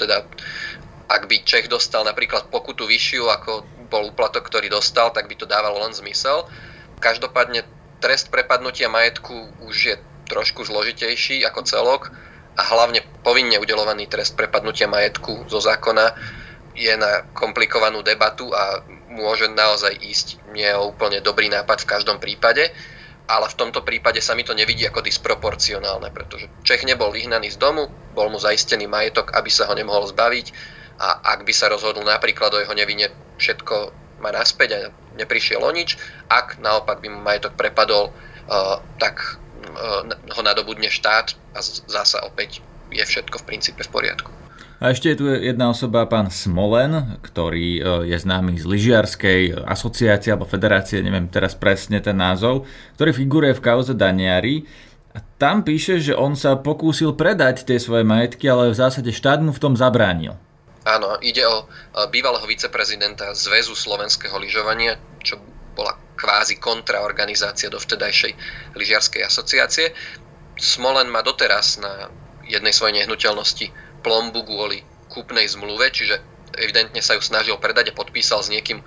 Teda 0.00 0.24
ak 1.10 1.28
by 1.28 1.44
Čech 1.44 1.68
dostal 1.68 2.06
napríklad 2.08 2.48
pokutu 2.48 2.88
vyššiu, 2.88 3.28
ako 3.28 3.66
bol 3.92 4.08
úplatok, 4.08 4.46
ktorý 4.46 4.72
dostal, 4.72 5.12
tak 5.12 5.28
by 5.28 5.36
to 5.36 5.44
dávalo 5.44 5.82
len 5.84 5.92
zmysel. 5.92 6.48
Každopádne 7.02 7.66
trest 8.00 8.32
prepadnutia 8.32 8.88
majetku 8.88 9.34
už 9.66 9.76
je 9.76 9.96
trošku 10.30 10.64
zložitejší 10.64 11.42
ako 11.44 11.66
celok 11.66 12.14
a 12.54 12.62
hlavne 12.62 13.02
povinne 13.26 13.58
udelovaný 13.58 14.06
trest 14.06 14.38
prepadnutia 14.38 14.86
majetku 14.86 15.50
zo 15.50 15.58
zákona 15.58 16.14
je 16.78 16.94
na 16.94 17.26
komplikovanú 17.34 18.00
debatu 18.06 18.54
a 18.54 18.80
môže 19.10 19.50
naozaj 19.50 19.90
ísť 20.00 20.54
nie 20.54 20.70
o 20.70 20.94
úplne 20.94 21.18
dobrý 21.18 21.50
nápad 21.50 21.82
v 21.82 21.90
každom 21.90 22.22
prípade, 22.22 22.70
ale 23.26 23.46
v 23.48 23.58
tomto 23.58 23.84
prípade 23.84 24.18
sa 24.22 24.34
mi 24.34 24.42
to 24.42 24.56
nevidí 24.56 24.86
ako 24.88 25.04
disproporcionálne, 25.04 26.10
pretože 26.10 26.50
Čech 26.66 26.82
nebol 26.88 27.12
vyhnaný 27.14 27.54
z 27.54 27.60
domu, 27.60 27.90
bol 28.16 28.28
mu 28.32 28.38
zaistený 28.40 28.86
majetok, 28.90 29.34
aby 29.36 29.50
sa 29.52 29.68
ho 29.70 29.74
nemohol 29.74 30.08
zbaviť 30.10 30.46
a 31.00 31.32
ak 31.36 31.48
by 31.48 31.52
sa 31.54 31.72
rozhodol 31.72 32.04
napríklad 32.04 32.52
o 32.52 32.60
jeho 32.60 32.74
nevine 32.76 33.08
všetko 33.40 33.94
má 34.20 34.28
naspäť 34.34 34.68
a 34.76 34.78
neprišiel 35.16 35.64
o 35.64 35.70
nič, 35.72 35.96
ak 36.28 36.60
naopak 36.60 37.00
by 37.00 37.08
mu 37.08 37.24
majetok 37.24 37.56
prepadol, 37.56 38.12
uh, 38.12 38.76
tak 39.00 39.40
uh, 39.72 40.04
ho 40.04 40.42
nadobudne 40.44 40.92
štát 40.92 41.32
a 41.56 41.60
zasa 41.64 42.20
opäť 42.28 42.60
je 42.92 43.00
všetko 43.00 43.40
v 43.40 43.46
princípe 43.48 43.80
v 43.80 43.90
poriadku. 43.90 44.39
A 44.80 44.96
ešte 44.96 45.12
je 45.12 45.18
tu 45.20 45.28
jedna 45.28 45.68
osoba, 45.68 46.08
pán 46.08 46.32
Smolen, 46.32 47.20
ktorý 47.20 47.68
uh, 47.78 47.84
je 48.08 48.16
známy 48.16 48.56
z 48.56 48.64
lyžiarskej 48.64 49.68
asociácie 49.68 50.32
alebo 50.32 50.48
federácie, 50.48 51.04
neviem 51.04 51.28
teraz 51.28 51.52
presne 51.52 52.00
ten 52.00 52.16
názov, 52.16 52.64
ktorý 52.96 53.12
figuruje 53.12 53.60
v 53.60 53.64
kauze 53.64 53.92
Daniari. 53.92 54.64
A 55.12 55.20
tam 55.36 55.68
píše, 55.68 56.00
že 56.00 56.16
on 56.16 56.32
sa 56.32 56.56
pokúsil 56.56 57.12
predať 57.12 57.68
tie 57.68 57.76
svoje 57.76 58.08
majetky, 58.08 58.48
ale 58.48 58.72
v 58.72 58.80
zásade 58.80 59.12
štát 59.12 59.44
mu 59.44 59.52
v 59.52 59.60
tom 59.60 59.76
zabránil. 59.76 60.40
Áno, 60.88 61.20
ide 61.20 61.44
o 61.44 61.68
bývalého 62.08 62.48
viceprezidenta 62.48 63.36
Zväzu 63.36 63.76
slovenského 63.76 64.32
lyžovania, 64.40 64.96
čo 65.20 65.36
bola 65.76 65.92
kvázi 66.16 66.56
kontraorganizácia 66.56 67.68
do 67.68 67.76
vtedajšej 67.76 68.32
lyžiarskej 68.72 69.28
asociácie. 69.28 69.92
Smolen 70.56 71.12
má 71.12 71.20
doteraz 71.20 71.76
na 71.82 72.08
jednej 72.48 72.72
svojej 72.72 73.04
nehnuteľnosti 73.04 73.89
plombu 74.00 74.44
kvôli 74.44 74.82
kúpnej 75.10 75.46
zmluve, 75.48 75.90
čiže 75.90 76.18
evidentne 76.58 76.98
sa 76.98 77.14
ju 77.14 77.22
snažil 77.22 77.54
predať 77.62 77.94
a 77.94 77.96
podpísal 77.96 78.42
s 78.42 78.50
niekým 78.50 78.82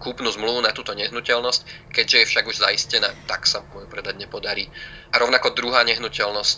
kúpnu 0.00 0.32
zmluvu 0.32 0.64
na 0.64 0.72
túto 0.72 0.96
nehnuteľnosť, 0.96 1.92
keďže 1.92 2.16
je 2.20 2.28
však 2.32 2.44
už 2.48 2.56
zaistená, 2.64 3.12
tak 3.28 3.44
sa 3.44 3.60
mu 3.60 3.84
ju 3.84 3.88
predať 3.88 4.16
nepodarí. 4.16 4.72
A 5.12 5.20
rovnako 5.20 5.52
druhá 5.52 5.84
nehnuteľnosť 5.84 6.56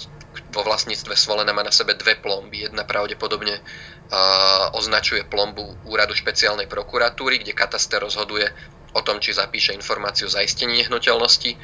vo 0.55 0.63
vlastníctve 0.63 1.17
Svolena 1.19 1.51
má 1.51 1.67
na 1.67 1.75
sebe 1.75 1.99
dve 1.99 2.15
plomby. 2.21 2.69
Jedna 2.69 2.87
pravdepodobne 2.87 3.59
označuje 4.77 5.27
plombu 5.27 5.83
úradu 5.89 6.15
špeciálnej 6.15 6.71
prokuratúry, 6.71 7.43
kde 7.43 7.57
kataster 7.57 7.99
rozhoduje 7.99 8.47
o 8.95 9.01
tom, 9.03 9.19
či 9.19 9.35
zapíše 9.35 9.75
informáciu 9.75 10.31
o 10.31 10.35
zaistení 10.35 10.79
nehnuteľnosti 10.85 11.59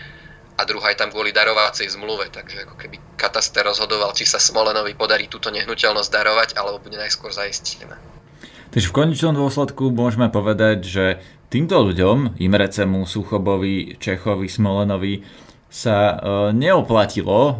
a 0.62 0.68
druhá 0.68 0.94
je 0.94 1.02
tam 1.02 1.10
kvôli 1.10 1.34
darovácej 1.34 1.90
zmluve, 1.90 2.30
takže 2.30 2.62
ako 2.70 2.78
keby 2.78 3.18
kataster 3.18 3.66
rozhodoval, 3.66 4.14
či 4.14 4.22
sa 4.22 4.38
Smolenovi 4.38 4.94
podarí 4.94 5.26
túto 5.26 5.50
nehnuteľnosť 5.50 6.10
darovať, 6.14 6.48
alebo 6.54 6.78
bude 6.78 6.94
najskôr 6.94 7.34
zaistená. 7.34 7.98
Takže 8.70 8.88
v 8.88 8.96
konečnom 8.96 9.34
dôsledku 9.34 9.90
môžeme 9.90 10.30
povedať, 10.30 10.78
že 10.86 11.04
týmto 11.50 11.82
ľuďom, 11.82 12.40
Imrecemu, 12.40 13.04
Suchobovi, 13.04 13.98
Čechovi, 13.98 14.46
Smolenovi, 14.46 15.26
sa 15.72 15.96
e, 15.96 16.14
neoplatilo 16.52 17.40
e, 17.40 17.52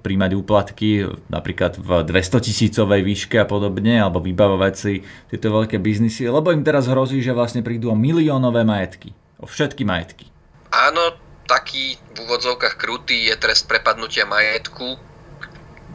príjmať 0.00 0.30
úplatky 0.32 1.04
napríklad 1.28 1.76
v 1.76 2.08
200 2.08 2.48
tisícovej 2.48 3.04
výške 3.04 3.36
a 3.36 3.44
podobne, 3.44 4.00
alebo 4.00 4.24
vybavovať 4.24 4.74
si 4.74 5.04
tieto 5.28 5.52
veľké 5.52 5.76
biznisy, 5.76 6.24
lebo 6.32 6.56
im 6.56 6.64
teraz 6.64 6.88
hrozí, 6.88 7.20
že 7.20 7.36
vlastne 7.36 7.60
prídu 7.60 7.92
o 7.92 7.96
miliónové 7.96 8.64
majetky, 8.64 9.12
o 9.36 9.44
všetky 9.44 9.84
majetky. 9.84 10.32
Áno, 10.72 11.29
taký 11.50 11.98
v 12.14 12.30
úvodzovkách 12.30 12.78
krutý 12.78 13.26
je 13.26 13.34
trest 13.34 13.66
prepadnutia 13.66 14.22
majetku, 14.22 14.94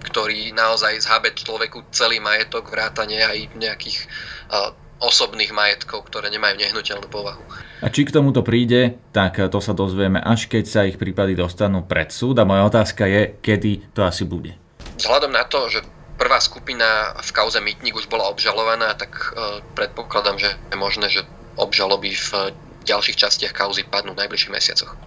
ktorý 0.03 0.51
naozaj 0.51 0.99
zhabe 0.99 1.31
človeku 1.31 1.87
celý 1.95 2.19
majetok, 2.19 2.67
vrátane 2.67 3.23
aj 3.23 3.55
nejakých 3.55 4.03
uh, 4.51 4.75
osobných 4.99 5.55
majetkov, 5.55 6.11
ktoré 6.11 6.27
nemajú 6.27 6.59
nehnuteľnú 6.59 7.07
povahu. 7.07 7.39
A 7.79 7.87
či 7.87 8.03
k 8.03 8.11
tomuto 8.11 8.43
príde, 8.43 8.99
tak 9.15 9.39
to 9.39 9.59
sa 9.63 9.71
dozvieme 9.71 10.19
až 10.19 10.51
keď 10.51 10.65
sa 10.67 10.81
ich 10.83 10.99
prípady 10.99 11.35
dostanú 11.35 11.87
pred 11.87 12.11
súd 12.11 12.39
a 12.39 12.47
moja 12.47 12.67
otázka 12.67 13.07
je, 13.07 13.21
kedy 13.39 13.95
to 13.95 14.03
asi 14.03 14.27
bude. 14.27 14.55
Vzhľadom 14.99 15.31
na 15.31 15.43
to, 15.47 15.67
že 15.67 15.83
prvá 16.15 16.39
skupina 16.39 17.15
v 17.19 17.31
kauze 17.35 17.59
Mytník 17.59 17.95
už 17.95 18.07
bola 18.07 18.31
obžalovaná, 18.31 18.95
tak 18.95 19.35
uh, 19.35 19.59
predpokladám, 19.75 20.35
že 20.35 20.51
je 20.51 20.75
možné, 20.75 21.07
že 21.11 21.27
obžaloby 21.55 22.11
v 22.11 22.55
ďalších 22.87 23.19
častiach 23.19 23.55
kauzy 23.55 23.83
padnú 23.87 24.15
v 24.15 24.23
najbližších 24.23 24.53
mesiacoch. 24.53 25.04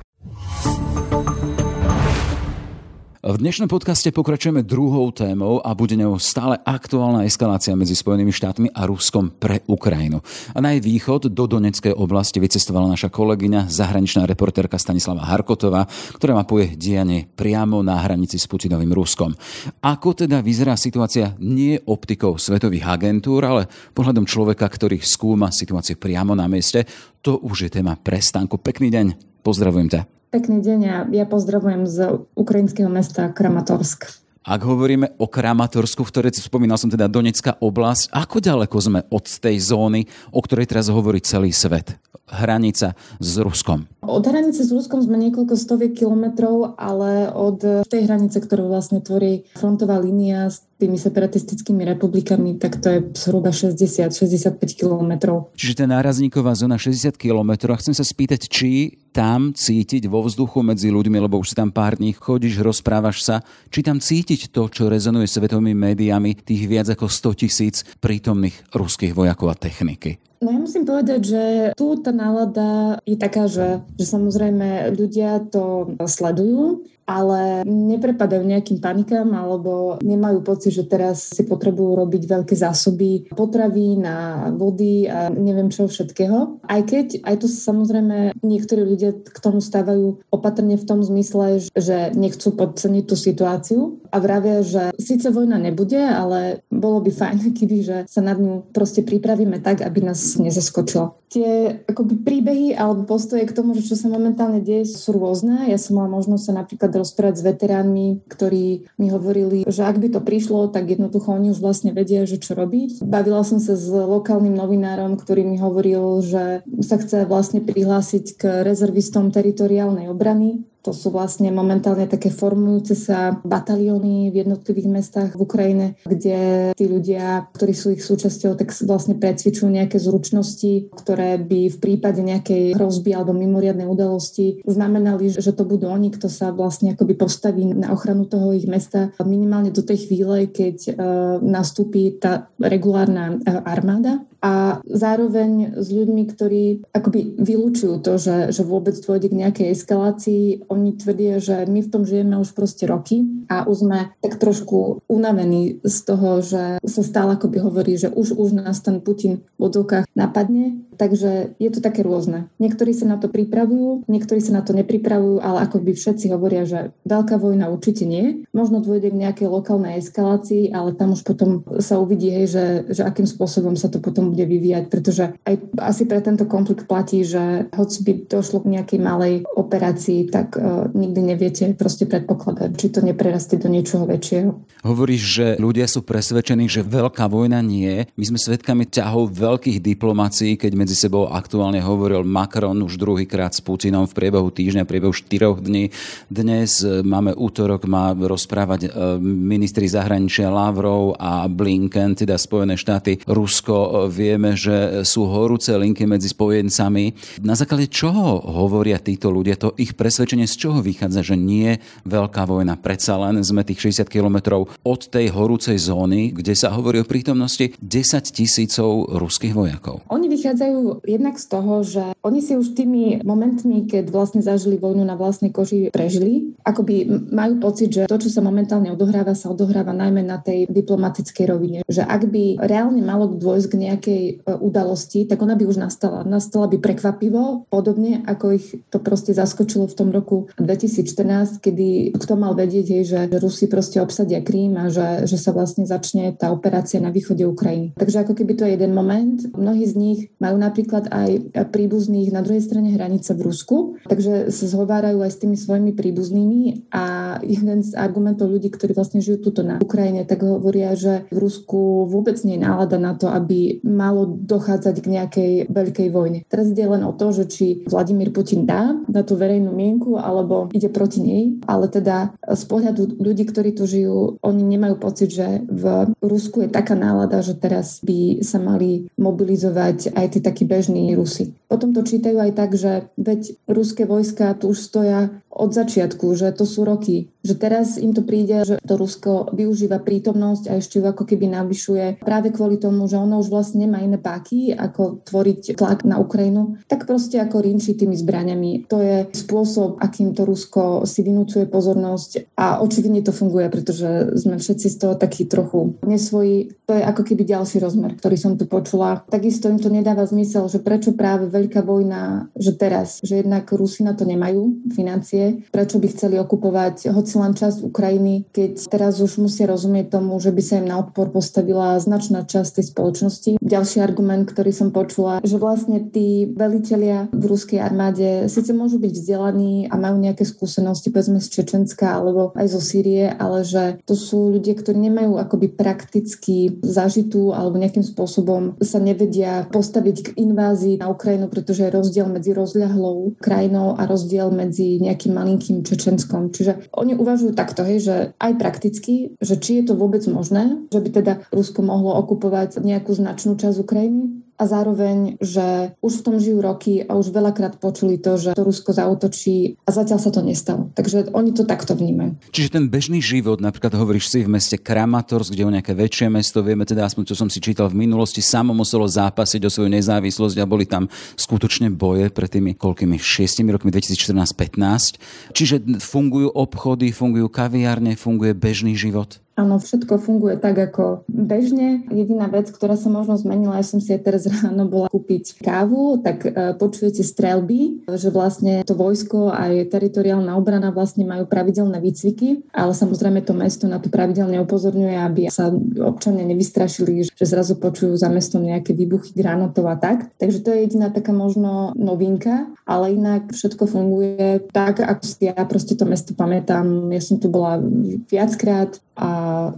V 3.18 3.34
dnešnom 3.34 3.66
podcaste 3.66 4.14
pokračujeme 4.14 4.62
druhou 4.62 5.10
témou 5.10 5.58
a 5.58 5.74
bude 5.74 5.98
ňou 5.98 6.22
stále 6.22 6.54
aktuálna 6.62 7.26
eskalácia 7.26 7.74
medzi 7.74 7.98
Spojenými 7.98 8.30
štátmi 8.30 8.70
a 8.70 8.86
Ruskom 8.86 9.34
pre 9.34 9.58
Ukrajinu. 9.66 10.22
A 10.54 10.62
na 10.62 10.70
jej 10.70 10.86
východ 10.86 11.26
do 11.26 11.44
Doneckej 11.50 11.98
oblasti 11.98 12.38
vycestovala 12.38 12.86
naša 12.86 13.10
kolegyňa, 13.10 13.74
zahraničná 13.74 14.22
reportérka 14.22 14.78
Stanislava 14.78 15.26
Harkotová, 15.26 15.90
ktorá 16.14 16.38
mapuje 16.38 16.78
dianie 16.78 17.26
priamo 17.26 17.82
na 17.82 17.98
hranici 17.98 18.38
s 18.38 18.46
Putinovým 18.46 18.94
Ruskom. 18.94 19.34
Ako 19.82 20.14
teda 20.14 20.38
vyzerá 20.38 20.78
situácia 20.78 21.34
nie 21.42 21.74
optikou 21.90 22.38
svetových 22.38 22.86
agentúr, 22.86 23.42
ale 23.42 23.66
pohľadom 23.98 24.30
človeka, 24.30 24.70
ktorý 24.70 25.02
skúma 25.02 25.50
situáciu 25.50 25.98
priamo 25.98 26.38
na 26.38 26.46
mieste, 26.46 26.86
to 27.18 27.42
už 27.42 27.66
je 27.66 27.82
téma 27.82 27.98
prestánku. 27.98 28.62
Pekný 28.62 28.94
deň, 28.94 29.06
pozdravujem 29.48 29.88
ťa. 29.88 30.00
Pekný 30.28 30.60
deň 30.60 30.80
a 30.84 30.96
ja 31.08 31.24
pozdravujem 31.24 31.88
z 31.88 32.20
ukrajinského 32.36 32.92
mesta 32.92 33.32
Kramatorsk. 33.32 34.28
Ak 34.44 34.64
hovoríme 34.64 35.16
o 35.20 35.28
Kramatorsku, 35.28 36.04
v 36.04 36.12
ktorej 36.12 36.40
spomínal 36.40 36.76
som 36.80 36.88
teda 36.88 37.08
Donetská 37.08 37.60
oblasť, 37.60 38.12
ako 38.12 38.36
ďaleko 38.40 38.76
sme 38.80 39.00
od 39.08 39.24
tej 39.24 39.56
zóny, 39.60 40.08
o 40.32 40.40
ktorej 40.40 40.68
teraz 40.68 40.92
hovorí 40.92 41.20
celý 41.24 41.52
svet? 41.52 41.96
Hranica 42.28 42.92
s 43.20 43.30
Ruskom. 43.40 43.88
Od 44.08 44.24
hranice 44.24 44.64
s 44.64 44.72
Ruskom 44.72 45.04
sme 45.04 45.20
niekoľko 45.20 45.52
stoviek 45.52 45.92
kilometrov, 45.92 46.80
ale 46.80 47.28
od 47.28 47.84
tej 47.84 48.08
hranice, 48.08 48.40
ktorú 48.40 48.72
vlastne 48.72 49.04
tvorí 49.04 49.44
frontová 49.52 50.00
línia 50.00 50.48
s 50.48 50.64
tými 50.80 50.96
separatistickými 50.96 51.84
republikami, 51.84 52.56
tak 52.56 52.80
to 52.80 52.88
je 52.88 52.98
zhruba 53.20 53.52
60-65 53.52 54.56
kilometrov. 54.72 55.52
Čiže 55.60 55.84
tá 55.84 55.86
nárazníková 55.90 56.56
zóna 56.56 56.80
60 56.80 57.20
kilometrov. 57.20 57.76
A 57.76 57.80
chcem 57.84 57.92
sa 57.92 58.00
spýtať, 58.00 58.48
či 58.48 58.96
tam 59.12 59.52
cítiť 59.52 60.08
vo 60.08 60.24
vzduchu 60.24 60.64
medzi 60.64 60.88
ľuďmi, 60.88 61.28
lebo 61.28 61.36
už 61.36 61.52
si 61.52 61.58
tam 61.58 61.68
pár 61.68 62.00
dní 62.00 62.16
chodíš, 62.16 62.64
rozprávaš 62.64 63.28
sa, 63.28 63.44
či 63.68 63.84
tam 63.84 64.00
cítiť 64.00 64.48
to, 64.48 64.72
čo 64.72 64.88
rezonuje 64.88 65.28
svetovými 65.28 65.76
médiami, 65.76 66.32
tých 66.32 66.64
viac 66.64 66.88
ako 66.88 67.12
100 67.12 67.40
tisíc 67.44 67.84
prítomných 68.00 68.72
ruských 68.72 69.12
vojakov 69.12 69.52
a 69.52 69.56
techniky. 69.58 70.27
No 70.38 70.54
ja 70.54 70.58
musím 70.62 70.86
povedať, 70.86 71.20
že 71.26 71.42
tu 71.74 71.98
tá 71.98 72.14
nálada 72.14 73.02
je 73.02 73.18
taká, 73.18 73.50
že, 73.50 73.82
že 73.98 74.06
samozrejme 74.06 74.94
ľudia 74.94 75.42
to 75.50 75.94
sledujú, 76.06 76.86
ale 77.08 77.64
neprepadajú 77.64 78.44
nejakým 78.44 78.84
panikám 78.84 79.32
alebo 79.32 79.96
nemajú 80.04 80.44
pocit, 80.44 80.76
že 80.76 80.84
teraz 80.84 81.32
si 81.32 81.48
potrebujú 81.48 81.96
robiť 82.04 82.22
veľké 82.28 82.52
zásoby 82.52 83.32
potravín 83.32 84.04
a 84.04 84.52
vody 84.52 85.08
a 85.08 85.32
neviem 85.32 85.72
čo 85.72 85.88
všetkého. 85.88 86.60
Aj 86.68 86.82
keď 86.84 87.24
aj 87.24 87.40
tu 87.40 87.48
samozrejme 87.48 88.36
niektorí 88.44 88.84
ľudia 88.84 89.16
k 89.16 89.38
tomu 89.40 89.64
stávajú 89.64 90.20
opatrne 90.28 90.76
v 90.76 90.84
tom 90.84 91.00
zmysle, 91.00 91.64
že 91.72 92.12
nechcú 92.12 92.52
podceniť 92.52 93.04
tú 93.08 93.16
situáciu 93.16 94.04
a 94.12 94.20
vravia, 94.20 94.60
že 94.60 94.92
síce 95.00 95.32
vojna 95.32 95.56
nebude, 95.56 95.96
ale 95.96 96.60
bolo 96.68 97.00
by 97.00 97.08
fajn, 97.08 97.36
keby 97.58 97.76
že 97.80 97.96
sa 98.04 98.20
nad 98.20 98.36
ňu 98.36 98.68
proste 98.76 99.00
pripravíme 99.00 99.64
tak, 99.64 99.80
aby 99.80 100.04
nás 100.04 100.36
nezaskočila. 100.36 101.16
Tie 101.28 101.84
akoby 101.84 102.24
príbehy 102.24 102.72
alebo 102.72 103.04
postoje 103.04 103.44
k 103.44 103.52
tomu, 103.52 103.76
že 103.76 103.84
čo 103.84 103.96
sa 104.00 104.08
momentálne 104.08 104.64
deje, 104.64 104.88
sú 104.88 105.12
rôzne. 105.12 105.68
Ja 105.68 105.76
som 105.76 106.00
mala 106.00 106.08
možnosť 106.08 106.44
sa 106.44 106.52
napríklad 106.56 106.88
rozprávať 107.00 107.40
s 107.40 107.46
veteránmi, 107.46 108.06
ktorí 108.28 108.90
mi 109.00 109.08
hovorili, 109.08 109.64
že 109.64 109.86
ak 109.86 109.96
by 109.96 110.08
to 110.12 110.20
prišlo, 110.20 110.68
tak 110.68 110.92
jednoducho 110.92 111.32
oni 111.32 111.54
už 111.54 111.62
vlastne 111.64 111.96
vedia, 111.96 112.28
že 112.28 112.36
čo 112.36 112.52
robiť. 112.52 113.00
Bavila 113.06 113.40
som 113.46 113.62
sa 113.62 113.78
s 113.78 113.88
lokálnym 113.88 114.52
novinárom, 114.52 115.16
ktorý 115.16 115.48
mi 115.48 115.56
hovoril, 115.56 116.20
že 116.20 116.60
sa 116.84 117.00
chce 117.00 117.24
vlastne 117.24 117.64
prihlásiť 117.64 118.24
k 118.36 118.42
rezervistom 118.66 119.32
teritoriálnej 119.32 120.12
obrany, 120.12 120.67
to 120.82 120.94
sú 120.94 121.10
vlastne 121.10 121.50
momentálne 121.50 122.06
také 122.06 122.30
formujúce 122.30 122.94
sa 122.94 123.36
batalióny 123.42 124.30
v 124.30 124.46
jednotlivých 124.46 124.88
mestách 124.88 125.30
v 125.34 125.42
Ukrajine, 125.42 125.86
kde 126.06 126.70
tí 126.72 126.84
ľudia, 126.86 127.50
ktorí 127.52 127.72
sú 127.74 127.92
ich 127.92 128.02
súčasťou, 128.06 128.54
tak 128.54 128.70
vlastne 128.86 129.18
precvičujú 129.18 129.68
nejaké 129.68 129.98
zručnosti, 129.98 130.88
ktoré 130.94 131.36
by 131.42 131.60
v 131.74 131.78
prípade 131.82 132.22
nejakej 132.22 132.78
hrozby 132.78 133.12
alebo 133.12 133.34
mimoriadnej 133.34 133.90
udalosti 133.90 134.62
znamenali, 134.64 135.34
že 135.34 135.50
to 135.50 135.66
budú 135.66 135.90
oni, 135.90 136.14
kto 136.14 136.30
sa 136.30 136.54
vlastne 136.54 136.94
akoby 136.94 137.14
postaví 137.18 137.66
na 137.66 137.90
ochranu 137.90 138.30
toho 138.30 138.54
ich 138.54 138.70
mesta 138.70 139.10
minimálne 139.20 139.74
do 139.74 139.82
tej 139.82 140.08
chvíle, 140.08 140.48
keď 140.48 140.76
uh, 140.88 140.94
nastúpi 141.42 142.16
tá 142.16 142.48
regulárna 142.62 143.36
uh, 143.36 143.66
armáda 143.66 144.22
a 144.38 144.78
zároveň 144.86 145.82
s 145.82 145.90
ľuďmi, 145.90 146.22
ktorí 146.30 146.64
akoby 146.94 147.42
vylúčujú 147.42 147.98
to, 147.98 148.22
že, 148.22 148.54
že 148.54 148.62
vôbec 148.62 148.94
dôjde 148.94 149.34
k 149.34 149.38
nejakej 149.42 149.68
eskalácii. 149.74 150.67
Oni 150.68 150.92
tvrdia, 150.92 151.40
že 151.40 151.64
my 151.64 151.80
v 151.84 151.90
tom 151.90 152.04
žijeme 152.04 152.36
už 152.38 152.52
proste 152.52 152.84
roky 152.84 153.24
a 153.48 153.64
už 153.64 153.88
sme 153.88 154.12
tak 154.20 154.36
trošku 154.36 155.04
unavení 155.08 155.80
z 155.80 155.98
toho, 156.04 156.44
že 156.44 156.78
sa 156.84 157.02
stále 157.02 157.40
akoby 157.40 157.58
hovorí, 157.60 157.96
že 157.96 158.12
už, 158.12 158.36
už 158.36 158.60
nás 158.60 158.80
ten 158.84 159.00
Putin 159.00 159.44
v 159.56 159.60
odzokách 159.68 160.04
napadne. 160.12 160.87
Takže 160.98 161.54
je 161.62 161.70
to 161.70 161.78
také 161.78 162.02
rôzne. 162.02 162.50
Niektorí 162.58 162.90
sa 162.90 163.06
na 163.06 163.16
to 163.22 163.30
pripravujú, 163.30 164.10
niektorí 164.10 164.42
sa 164.42 164.58
na 164.58 164.62
to 164.66 164.74
nepripravujú, 164.74 165.38
ale 165.38 165.62
ako 165.62 165.78
by 165.78 165.94
všetci 165.94 166.34
hovoria, 166.34 166.66
že 166.66 166.90
veľká 167.06 167.38
vojna 167.38 167.70
určite 167.70 168.02
nie. 168.02 168.42
Možno 168.50 168.82
dôjde 168.82 169.14
k 169.14 169.20
nejakej 169.22 169.48
lokálnej 169.48 170.02
eskalácii, 170.02 170.74
ale 170.74 170.98
tam 170.98 171.14
už 171.14 171.22
potom 171.22 171.62
sa 171.78 172.02
uvidí, 172.02 172.34
hej, 172.34 172.46
že, 172.50 172.64
že 172.90 173.02
akým 173.06 173.30
spôsobom 173.30 173.78
sa 173.78 173.86
to 173.86 174.02
potom 174.02 174.34
bude 174.34 174.42
vyvíjať, 174.42 174.84
pretože 174.90 175.24
aj 175.46 175.54
asi 175.78 176.02
pre 176.10 176.18
tento 176.18 176.50
konflikt 176.50 176.90
platí, 176.90 177.22
že 177.22 177.70
hoci 177.70 178.02
by 178.02 178.12
došlo 178.26 178.66
k 178.66 178.72
nejakej 178.74 178.98
malej 178.98 179.34
operácii, 179.54 180.26
tak 180.34 180.58
uh, 180.58 180.90
nikdy 180.90 181.20
neviete 181.22 181.64
proste 181.78 182.10
predpokladať, 182.10 182.74
či 182.74 182.86
to 182.90 183.06
neprerastie 183.06 183.54
do 183.54 183.70
niečoho 183.70 184.02
väčšieho. 184.02 184.82
Hovoríš, 184.82 185.22
že 185.22 185.46
ľudia 185.62 185.86
sú 185.86 186.02
presvedčení, 186.02 186.66
že 186.66 186.82
veľká 186.82 187.30
vojna 187.30 187.62
nie. 187.62 188.02
My 188.18 188.24
sme 188.26 188.38
svedkami 188.42 188.90
ťahov 188.90 189.30
veľkých 189.30 189.78
diplomácií, 189.78 190.58
keď 190.58 190.72
medzi 190.88 191.04
sebou 191.04 191.28
aktuálne 191.28 191.84
hovoril 191.84 192.24
Macron 192.24 192.80
už 192.80 192.96
druhýkrát 192.96 193.52
s 193.52 193.60
Putinom 193.60 194.08
v 194.08 194.16
priebehu 194.16 194.48
týždňa, 194.48 194.88
v 194.88 194.90
priebehu 194.96 195.12
štyroch 195.12 195.60
dní. 195.60 195.92
Dnes 196.32 196.80
e, 196.80 197.04
máme 197.04 197.36
útorok, 197.36 197.84
má 197.84 198.16
rozprávať 198.16 198.88
e, 198.88 199.20
ministri 199.20 199.84
zahraničia 199.84 200.48
Lavrov 200.48 201.12
a 201.20 201.44
Blinken, 201.44 202.16
teda 202.16 202.40
Spojené 202.40 202.80
štáty. 202.80 203.20
Rusko 203.28 204.08
vieme, 204.08 204.56
že 204.56 205.04
sú 205.04 205.28
horúce 205.28 205.76
linky 205.76 206.08
medzi 206.08 206.32
spojencami. 206.32 207.36
Na 207.44 207.52
základe 207.52 207.92
čoho 207.92 208.40
hovoria 208.48 208.96
títo 208.96 209.28
ľudia? 209.28 209.60
To 209.60 209.76
ich 209.76 209.92
presvedčenie 209.92 210.48
z 210.48 210.56
čoho 210.56 210.80
vychádza, 210.80 211.20
že 211.20 211.36
nie 211.36 211.76
veľká 212.08 212.48
vojna. 212.48 212.80
Predsa 212.80 213.20
len 213.20 213.44
sme 213.44 213.60
tých 213.60 213.92
60 213.92 214.08
kilometrov 214.08 214.72
od 214.88 215.00
tej 215.04 215.36
horúcej 215.36 215.76
zóny, 215.76 216.32
kde 216.32 216.56
sa 216.56 216.72
hovorí 216.72 217.04
o 217.04 217.04
prítomnosti 217.04 217.76
10 217.76 218.24
tisícov 218.32 219.12
ruských 219.12 219.52
vojakov. 219.52 220.00
Oni 220.08 220.32
vychádzajú 220.38 220.77
jednak 221.04 221.36
z 221.38 221.46
toho, 221.48 221.74
že 221.84 222.04
oni 222.22 222.40
si 222.42 222.54
už 222.54 222.74
tými 222.74 223.22
momentmi, 223.22 223.86
keď 223.86 224.10
vlastne 224.10 224.40
zažili 224.44 224.80
vojnu 224.80 225.02
na 225.02 225.14
vlastnej 225.14 225.52
koži, 225.54 225.90
prežili. 225.92 226.54
Akoby 226.64 227.08
majú 227.30 227.62
pocit, 227.62 227.94
že 227.94 228.02
to, 228.10 228.18
čo 228.18 228.30
sa 228.30 228.44
momentálne 228.44 228.92
odohráva, 228.92 229.32
sa 229.38 229.50
odohráva 229.52 229.94
najmä 229.94 230.22
na 230.24 230.38
tej 230.38 230.68
diplomatickej 230.68 231.44
rovine. 231.48 231.78
Že 231.86 232.02
ak 232.04 232.22
by 232.28 232.44
reálne 232.62 233.00
malo 233.00 233.30
dôjsť 233.30 233.66
k 233.70 233.80
nejakej 233.88 234.22
e, 234.22 234.32
udalosti, 234.58 235.24
tak 235.24 235.40
ona 235.40 235.54
by 235.54 235.64
už 235.64 235.78
nastala. 235.80 236.26
Nastala 236.26 236.66
by 236.68 236.76
prekvapivo, 236.80 237.68
podobne 237.72 238.22
ako 238.26 238.46
ich 238.54 238.66
to 238.92 238.98
proste 239.00 239.32
zaskočilo 239.32 239.88
v 239.88 239.96
tom 239.96 240.08
roku 240.10 240.50
2014, 240.60 241.62
kedy 241.62 242.12
kto 242.18 242.34
mal 242.36 242.52
vedieť, 242.58 242.86
hej, 242.92 243.04
že 243.06 243.20
Rusi 243.38 243.70
proste 243.70 244.02
obsadia 244.02 244.42
Krím 244.42 244.76
a 244.76 244.90
že, 244.90 245.24
že 245.24 245.38
sa 245.40 245.54
vlastne 245.54 245.86
začne 245.86 246.34
tá 246.34 246.50
operácia 246.52 247.00
na 247.00 247.08
východe 247.08 247.46
Ukrajiny. 247.46 247.96
Takže 247.96 248.26
ako 248.26 248.34
keby 248.36 248.52
to 248.58 248.64
je 248.66 248.74
jeden 248.76 248.92
moment. 248.92 249.38
Mnohí 249.54 249.84
z 249.86 249.94
nich 249.94 250.20
majú 250.42 250.60
napríklad 250.68 251.08
aj 251.08 251.56
príbuzných 251.72 252.30
na 252.30 252.44
druhej 252.44 252.62
strane 252.62 252.92
hranice 252.92 253.32
v 253.32 253.44
Rusku, 253.48 253.76
takže 254.04 254.52
sa 254.52 254.66
zhovárajú 254.68 255.24
aj 255.24 255.32
s 255.32 255.40
tými 255.40 255.56
svojimi 255.56 255.92
príbuznými 255.96 256.92
a 256.92 257.38
jeden 257.42 257.80
z 257.80 257.96
argumentov 257.96 258.52
ľudí, 258.52 258.68
ktorí 258.68 258.92
vlastne 258.92 259.24
žijú 259.24 259.40
tuto 259.50 259.64
na 259.64 259.80
Ukrajine, 259.80 260.28
tak 260.28 260.44
hovoria, 260.44 260.92
že 260.94 261.26
v 261.32 261.38
Rusku 261.40 262.04
vôbec 262.06 262.36
nie 262.44 262.60
je 262.60 262.64
nálada 262.64 263.00
na 263.00 263.16
to, 263.16 263.32
aby 263.32 263.80
malo 263.82 264.28
dochádzať 264.28 264.96
k 265.00 265.06
nejakej 265.08 265.52
veľkej 265.72 266.08
vojne. 266.12 266.44
Teraz 266.46 266.70
ide 266.70 266.84
len 266.84 267.02
o 267.02 267.16
to, 267.16 267.32
že 267.32 267.44
či 267.48 267.66
Vladimír 267.88 268.30
Putin 268.30 268.68
dá 268.68 268.92
na 269.08 269.22
tú 269.24 269.34
verejnú 269.40 269.72
mienku 269.72 270.20
alebo 270.20 270.68
ide 270.76 270.92
proti 270.92 271.24
nej, 271.24 271.44
ale 271.64 271.88
teda 271.88 272.36
z 272.44 272.62
pohľadu 272.68 273.18
ľudí, 273.18 273.48
ktorí 273.48 273.72
tu 273.72 273.88
žijú, 273.88 274.36
oni 274.44 274.62
nemajú 274.62 275.00
pocit, 275.00 275.32
že 275.32 275.64
v 275.66 276.12
Rusku 276.20 276.66
je 276.66 276.70
taká 276.70 276.92
nálada, 276.98 277.40
že 277.40 277.56
teraz 277.56 278.02
by 278.04 278.42
sa 278.44 278.60
mali 278.60 279.08
mobilizovať 279.16 280.12
aj 280.12 280.26
tí 280.34 280.40
takí 280.48 280.64
bežní 280.64 281.12
Rusi. 281.12 281.52
Potom 281.68 281.92
to 281.92 282.00
čítajú 282.00 282.40
aj 282.40 282.52
tak, 282.56 282.70
že 282.72 283.12
veď 283.20 283.60
ruské 283.68 284.08
vojska 284.08 284.56
tu 284.56 284.72
už 284.72 284.80
stoja 284.80 285.28
od 285.58 285.74
začiatku, 285.74 286.38
že 286.38 286.54
to 286.54 286.62
sú 286.62 286.86
roky. 286.86 287.34
Že 287.42 287.54
teraz 287.58 287.86
im 287.98 288.14
to 288.14 288.22
príde, 288.22 288.62
že 288.62 288.78
to 288.78 288.94
Rusko 288.94 289.50
využíva 289.50 289.98
prítomnosť 289.98 290.70
a 290.70 290.78
ešte 290.78 291.02
ju 291.02 291.04
ako 291.04 291.26
keby 291.26 291.50
navyšuje 291.50 292.22
práve 292.22 292.54
kvôli 292.54 292.78
tomu, 292.78 293.10
že 293.10 293.18
ono 293.18 293.42
už 293.42 293.50
vlastne 293.50 293.82
nemá 293.84 293.98
iné 293.98 294.16
páky, 294.16 294.70
ako 294.72 295.26
tvoriť 295.26 295.74
tlak 295.74 296.06
na 296.06 296.22
Ukrajinu, 296.22 296.78
tak 296.86 297.10
proste 297.10 297.42
ako 297.42 297.66
rinčí 297.66 297.98
tými 297.98 298.14
zbraniami. 298.14 298.86
To 298.86 299.02
je 299.02 299.26
spôsob, 299.34 299.98
akým 299.98 300.32
to 300.38 300.46
Rusko 300.46 301.02
si 301.02 301.26
vynúcuje 301.26 301.66
pozornosť 301.66 302.54
a 302.54 302.78
očividne 302.78 303.26
to 303.26 303.34
funguje, 303.34 303.66
pretože 303.66 304.38
sme 304.38 304.62
všetci 304.62 304.86
z 304.86 304.96
toho 304.96 305.14
takí 305.18 305.50
trochu 305.50 305.98
nesvoji. 306.06 306.70
To 306.86 306.94
je 306.94 307.02
ako 307.02 307.22
keby 307.24 307.42
ďalší 307.44 307.82
rozmer, 307.82 308.14
ktorý 308.16 308.36
som 308.38 308.54
tu 308.54 308.68
počula. 308.68 309.24
Takisto 309.28 309.68
im 309.68 309.80
to 309.80 309.90
nedáva 309.90 310.24
zmysel, 310.28 310.68
že 310.68 310.80
prečo 310.84 311.16
práve 311.16 311.48
veľká 311.48 311.80
vojna, 311.82 312.52
že 312.56 312.76
teraz, 312.76 313.20
že 313.24 313.40
jednak 313.40 313.68
Rusi 313.72 314.04
na 314.04 314.12
to 314.12 314.28
nemajú 314.28 314.88
financie, 314.92 315.47
prečo 315.70 316.00
by 316.00 316.06
chceli 316.10 316.36
okupovať 316.40 317.10
hoci 317.12 317.34
len 317.38 317.52
časť 317.54 317.84
Ukrajiny, 317.84 318.48
keď 318.50 318.90
teraz 318.90 319.20
už 319.22 319.40
musia 319.42 319.68
rozumieť 319.68 320.18
tomu, 320.18 320.36
že 320.42 320.52
by 320.54 320.62
sa 320.62 320.74
im 320.80 320.86
na 320.88 321.00
odpor 321.00 321.30
postavila 321.30 321.98
značná 322.00 322.44
časť 322.44 322.80
tej 322.80 322.86
spoločnosti. 322.92 323.50
Ďalší 323.62 323.98
argument, 324.02 324.48
ktorý 324.48 324.70
som 324.74 324.90
počula, 324.90 325.40
že 325.44 325.60
vlastne 325.60 326.02
tí 326.08 326.48
velitelia 326.50 327.30
v 327.30 327.44
ruskej 327.46 327.78
armáde 327.78 328.50
síce 328.50 328.74
môžu 328.74 328.98
byť 328.98 329.12
vzdelaní 329.12 329.86
a 329.88 329.94
majú 329.94 330.18
nejaké 330.18 330.42
skúsenosti, 330.42 331.12
povedzme 331.14 331.38
z 331.38 331.48
Čečenska 331.48 332.18
alebo 332.18 332.52
aj 332.58 332.66
zo 332.68 332.80
Sýrie, 332.82 333.30
ale 333.30 333.62
že 333.62 334.00
to 334.04 334.18
sú 334.18 334.50
ľudia, 334.54 334.74
ktorí 334.74 334.98
nemajú 334.98 335.38
akoby 335.38 335.70
prakticky 335.72 336.78
zažitú 336.82 337.54
alebo 337.54 337.78
nejakým 337.78 338.04
spôsobom 338.04 338.80
sa 338.82 338.98
nevedia 338.98 339.68
postaviť 339.70 340.16
k 340.18 340.28
invázii 340.42 340.98
na 340.98 341.12
Ukrajinu, 341.12 341.46
pretože 341.46 341.86
je 341.86 341.94
rozdiel 341.94 342.26
medzi 342.26 342.50
rozľahlou 342.56 343.38
krajinou 343.38 343.94
a 343.94 344.02
rozdiel 344.08 344.50
medzi 344.50 344.98
nejakým 344.98 345.37
malinkým 345.38 345.86
Čečenskom. 345.86 346.50
Čiže 346.50 346.90
oni 346.90 347.14
uvažujú 347.14 347.54
takto, 347.54 347.86
hej, 347.86 347.98
že 348.02 348.16
aj 348.42 348.52
prakticky, 348.58 349.38
že 349.38 349.54
či 349.62 349.82
je 349.82 349.92
to 349.92 349.94
vôbec 349.94 350.26
možné, 350.26 350.82
že 350.90 350.98
by 350.98 351.08
teda 351.14 351.32
Rusko 351.54 351.86
mohlo 351.86 352.18
okupovať 352.18 352.82
nejakú 352.82 353.14
značnú 353.14 353.54
časť 353.54 353.78
Ukrajiny, 353.78 354.47
a 354.58 354.66
zároveň, 354.66 355.38
že 355.38 355.94
už 356.02 356.12
v 356.20 356.24
tom 356.26 356.36
žijú 356.42 356.58
roky 356.58 357.00
a 357.06 357.14
už 357.14 357.30
veľakrát 357.30 357.78
počuli 357.78 358.18
to, 358.18 358.34
že 358.34 358.58
to 358.58 358.66
Rusko 358.66 358.90
zautočí 358.90 359.78
a 359.86 359.90
zatiaľ 359.94 360.18
sa 360.18 360.30
to 360.34 360.42
nestalo. 360.42 360.90
Takže 360.98 361.30
oni 361.30 361.54
to 361.54 361.62
takto 361.62 361.94
vnímajú. 361.94 362.34
Čiže 362.50 362.74
ten 362.74 362.90
bežný 362.90 363.22
život, 363.22 363.62
napríklad 363.62 363.94
hovoríš 363.94 364.34
si 364.34 364.42
v 364.42 364.50
meste 364.50 364.74
Kramatorsk, 364.74 365.54
kde 365.54 365.62
je 365.62 365.74
nejaké 365.78 365.94
väčšie 365.94 366.26
mesto, 366.26 366.58
vieme 366.60 366.82
teda 366.82 367.06
aspoň, 367.06 367.22
čo 367.30 367.38
som 367.38 367.48
si 367.48 367.62
čítal 367.62 367.86
v 367.86 368.02
minulosti, 368.02 368.42
samo 368.42 368.74
muselo 368.74 369.06
zápasiť 369.06 369.62
o 369.62 369.70
svoju 369.70 369.88
nezávislosť 369.94 370.56
a 370.58 370.66
boli 370.66 370.84
tam 370.90 371.06
skutočne 371.38 371.94
boje 371.94 372.28
pred 372.34 372.50
tými 372.50 372.74
koľkými 372.74 373.14
šiestimi 373.14 373.70
rokmi 373.70 373.94
2014-15. 373.94 375.54
Čiže 375.54 376.02
fungujú 376.02 376.50
obchody, 376.50 377.14
fungujú 377.14 377.46
kaviárne, 377.46 378.18
funguje 378.18 378.58
bežný 378.58 378.98
život. 378.98 379.38
Áno, 379.58 379.82
všetko 379.82 380.22
funguje 380.22 380.54
tak, 380.54 380.78
ako 380.78 381.26
bežne. 381.26 382.06
Jediná 382.14 382.46
vec, 382.46 382.70
ktorá 382.70 382.94
sa 382.94 383.10
možno 383.10 383.34
zmenila, 383.34 383.82
ja 383.82 383.82
som 383.82 383.98
si 383.98 384.14
aj 384.14 384.22
teraz 384.22 384.46
ráno 384.54 384.86
bola 384.86 385.10
kúpiť 385.10 385.58
kávu, 385.58 386.22
tak 386.22 386.46
e, 386.46 386.78
počujete 386.78 387.26
strelby, 387.26 388.06
že 388.06 388.30
vlastne 388.30 388.86
to 388.86 388.94
vojsko 388.94 389.50
aj 389.50 389.90
teritoriálna 389.90 390.54
obrana 390.54 390.94
vlastne 390.94 391.26
majú 391.26 391.50
pravidelné 391.50 391.98
výcviky, 391.98 392.70
ale 392.70 392.94
samozrejme 392.94 393.42
to 393.42 393.50
mesto 393.50 393.90
na 393.90 393.98
to 393.98 394.06
pravidelne 394.06 394.62
upozorňuje, 394.62 395.16
aby 395.26 395.42
sa 395.50 395.74
občania 396.06 396.46
nevystrašili, 396.46 397.26
že 397.26 397.44
zrazu 397.44 397.82
počujú 397.82 398.14
za 398.14 398.30
mestom 398.30 398.62
nejaké 398.62 398.94
výbuchy 398.94 399.34
granátov 399.34 399.90
a 399.90 399.98
tak. 399.98 400.30
Takže 400.38 400.62
to 400.62 400.70
je 400.70 400.86
jediná 400.86 401.10
taká 401.10 401.34
možno 401.34 401.90
novinka, 401.98 402.70
ale 402.86 403.18
inak 403.18 403.50
všetko 403.50 403.90
funguje 403.90 404.70
tak, 404.70 405.02
ako 405.02 405.22
si 405.26 405.50
ja 405.50 405.58
proste 405.66 405.98
to 405.98 406.06
mesto 406.06 406.30
pamätám. 406.38 407.10
Ja 407.10 407.18
som 407.18 407.42
tu 407.42 407.50
bola 407.50 407.82
viackrát, 408.30 409.02
a 409.18 409.30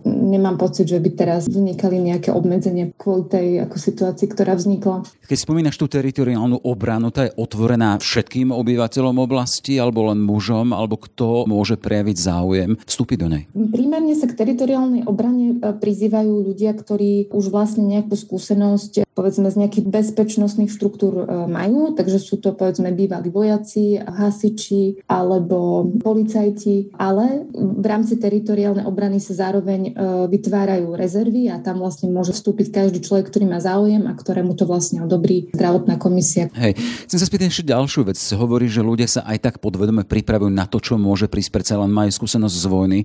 nemám 0.04 0.56
pocit, 0.56 0.88
že 0.88 0.98
by 1.02 1.10
teraz 1.14 1.50
vznikali 1.50 1.98
nejaké 2.00 2.30
obmedzenie 2.30 2.94
kvôli 2.94 3.26
tej 3.28 3.48
ako 3.66 3.76
situácii, 3.76 4.26
ktorá 4.30 4.54
vznikla. 4.56 5.04
Keď 5.26 5.38
spomínaš 5.38 5.78
tú 5.78 5.86
teritoriálnu 5.86 6.62
obranu, 6.66 7.10
tá 7.14 7.28
je 7.28 7.34
otvorená 7.36 7.98
všetkým 7.98 8.50
obyvateľom 8.50 9.16
oblasti, 9.20 9.78
alebo 9.78 10.10
len 10.10 10.22
mužom, 10.22 10.74
alebo 10.74 10.98
kto 10.98 11.46
môže 11.46 11.78
prejaviť 11.78 12.16
záujem 12.16 12.70
vstúpiť 12.82 13.16
do 13.18 13.28
nej? 13.30 13.42
Primárne 13.54 14.14
sa 14.18 14.26
k 14.26 14.36
teritoriálnej 14.38 15.06
obrane 15.06 15.58
e, 15.58 15.74
prizývajú 15.76 16.46
ľudia, 16.50 16.74
ktorí 16.74 17.30
už 17.30 17.50
vlastne 17.50 17.86
nejakú 17.86 18.14
skúsenosť 18.14 19.09
povedzme 19.14 19.50
z 19.50 19.66
nejakých 19.66 19.86
bezpečnostných 19.90 20.70
štruktúr 20.70 21.14
e, 21.20 21.24
majú, 21.50 21.92
takže 21.92 22.18
sú 22.22 22.38
to 22.38 22.54
povedzme 22.54 22.94
bývalí 22.94 23.28
vojaci, 23.28 23.98
hasiči 23.98 25.02
alebo 25.10 25.90
policajti, 26.00 26.94
ale 26.94 27.44
v 27.52 27.86
rámci 27.86 28.16
teritoriálnej 28.16 28.86
obrany 28.86 29.18
sa 29.18 29.34
zároveň 29.34 29.80
e, 29.90 29.92
vytvárajú 30.30 30.94
rezervy 30.94 31.50
a 31.50 31.58
tam 31.58 31.82
vlastne 31.82 32.08
môže 32.08 32.32
vstúpiť 32.32 32.70
každý 32.70 33.02
človek, 33.02 33.28
ktorý 33.28 33.50
má 33.50 33.58
záujem 33.58 34.06
a 34.06 34.14
ktorému 34.14 34.54
to 34.54 34.64
vlastne 34.64 35.02
odobrí 35.02 35.50
zdravotná 35.52 35.98
komisia. 35.98 36.46
Hej, 36.54 36.78
chcem 37.10 37.18
sa 37.18 37.26
spýtať 37.26 37.46
ešte 37.50 37.64
ďalšiu 37.74 38.06
vec. 38.06 38.18
Hovorí, 38.36 38.70
že 38.70 38.80
ľudia 38.80 39.10
sa 39.10 39.26
aj 39.26 39.38
tak 39.42 39.54
podvedome 39.58 40.06
pripravujú 40.06 40.50
na 40.54 40.70
to, 40.70 40.78
čo 40.78 40.94
môže 40.94 41.26
prísť, 41.26 41.50
predsa 41.50 41.74
len 41.80 41.90
majú 41.90 42.08
skúsenosť 42.08 42.56
z 42.56 42.66
vojny. 42.70 43.00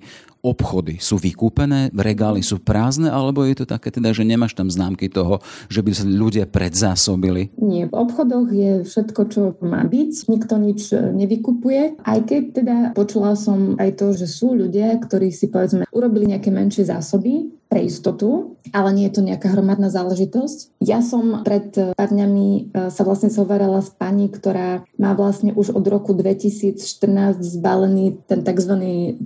Obchody 0.45 1.01
sú 1.01 1.17
vykúpené, 1.17 1.89
regály 1.89 2.45
sú 2.45 2.61
prázdne, 2.61 3.09
alebo 3.09 3.41
je 3.49 3.57
to 3.57 3.65
také 3.65 3.89
teda, 3.89 4.13
že 4.13 4.21
nemáš 4.21 4.53
tam 4.53 4.69
známky 4.69 5.09
toho, 5.09 5.41
že 5.73 5.81
by 5.81 5.89
ľudia 6.03 6.49
predzásobili? 6.49 7.55
Nie, 7.61 7.87
v 7.87 7.95
obchodoch 7.95 8.51
je 8.51 8.83
všetko, 8.83 9.21
čo 9.31 9.41
má 9.63 9.87
byť. 9.87 10.11
Nikto 10.27 10.53
nič 10.59 10.91
nevykupuje. 10.91 12.03
Aj 12.03 12.19
keď 12.19 12.43
teda 12.51 12.75
počula 12.91 13.39
som 13.39 13.79
aj 13.79 13.95
to, 13.95 14.11
že 14.11 14.27
sú 14.27 14.57
ľudia, 14.57 14.99
ktorí 14.99 15.31
si 15.31 15.47
povedzme 15.47 15.87
urobili 15.95 16.35
nejaké 16.35 16.51
menšie 16.51 16.83
zásoby 16.83 17.54
pre 17.67 17.85
istotu, 17.85 18.55
ale 18.71 18.93
nie 18.93 19.05
je 19.09 19.19
to 19.19 19.21
nejaká 19.25 19.51
hromadná 19.51 19.89
záležitosť. 19.89 20.79
Ja 20.79 21.01
som 21.01 21.41
pred 21.43 21.73
pár 21.73 22.09
dňami 22.13 22.47
e, 22.47 22.61
sa 22.93 23.01
vlastne 23.03 23.33
zhovarala 23.33 23.81
s 23.81 23.91
pani, 23.91 24.29
ktorá 24.29 24.85
má 24.95 25.11
vlastne 25.17 25.51
už 25.51 25.73
od 25.73 25.85
roku 25.89 26.13
2014 26.13 27.41
zbalený 27.41 28.21
ten 28.29 28.45
tzv. 28.45 28.73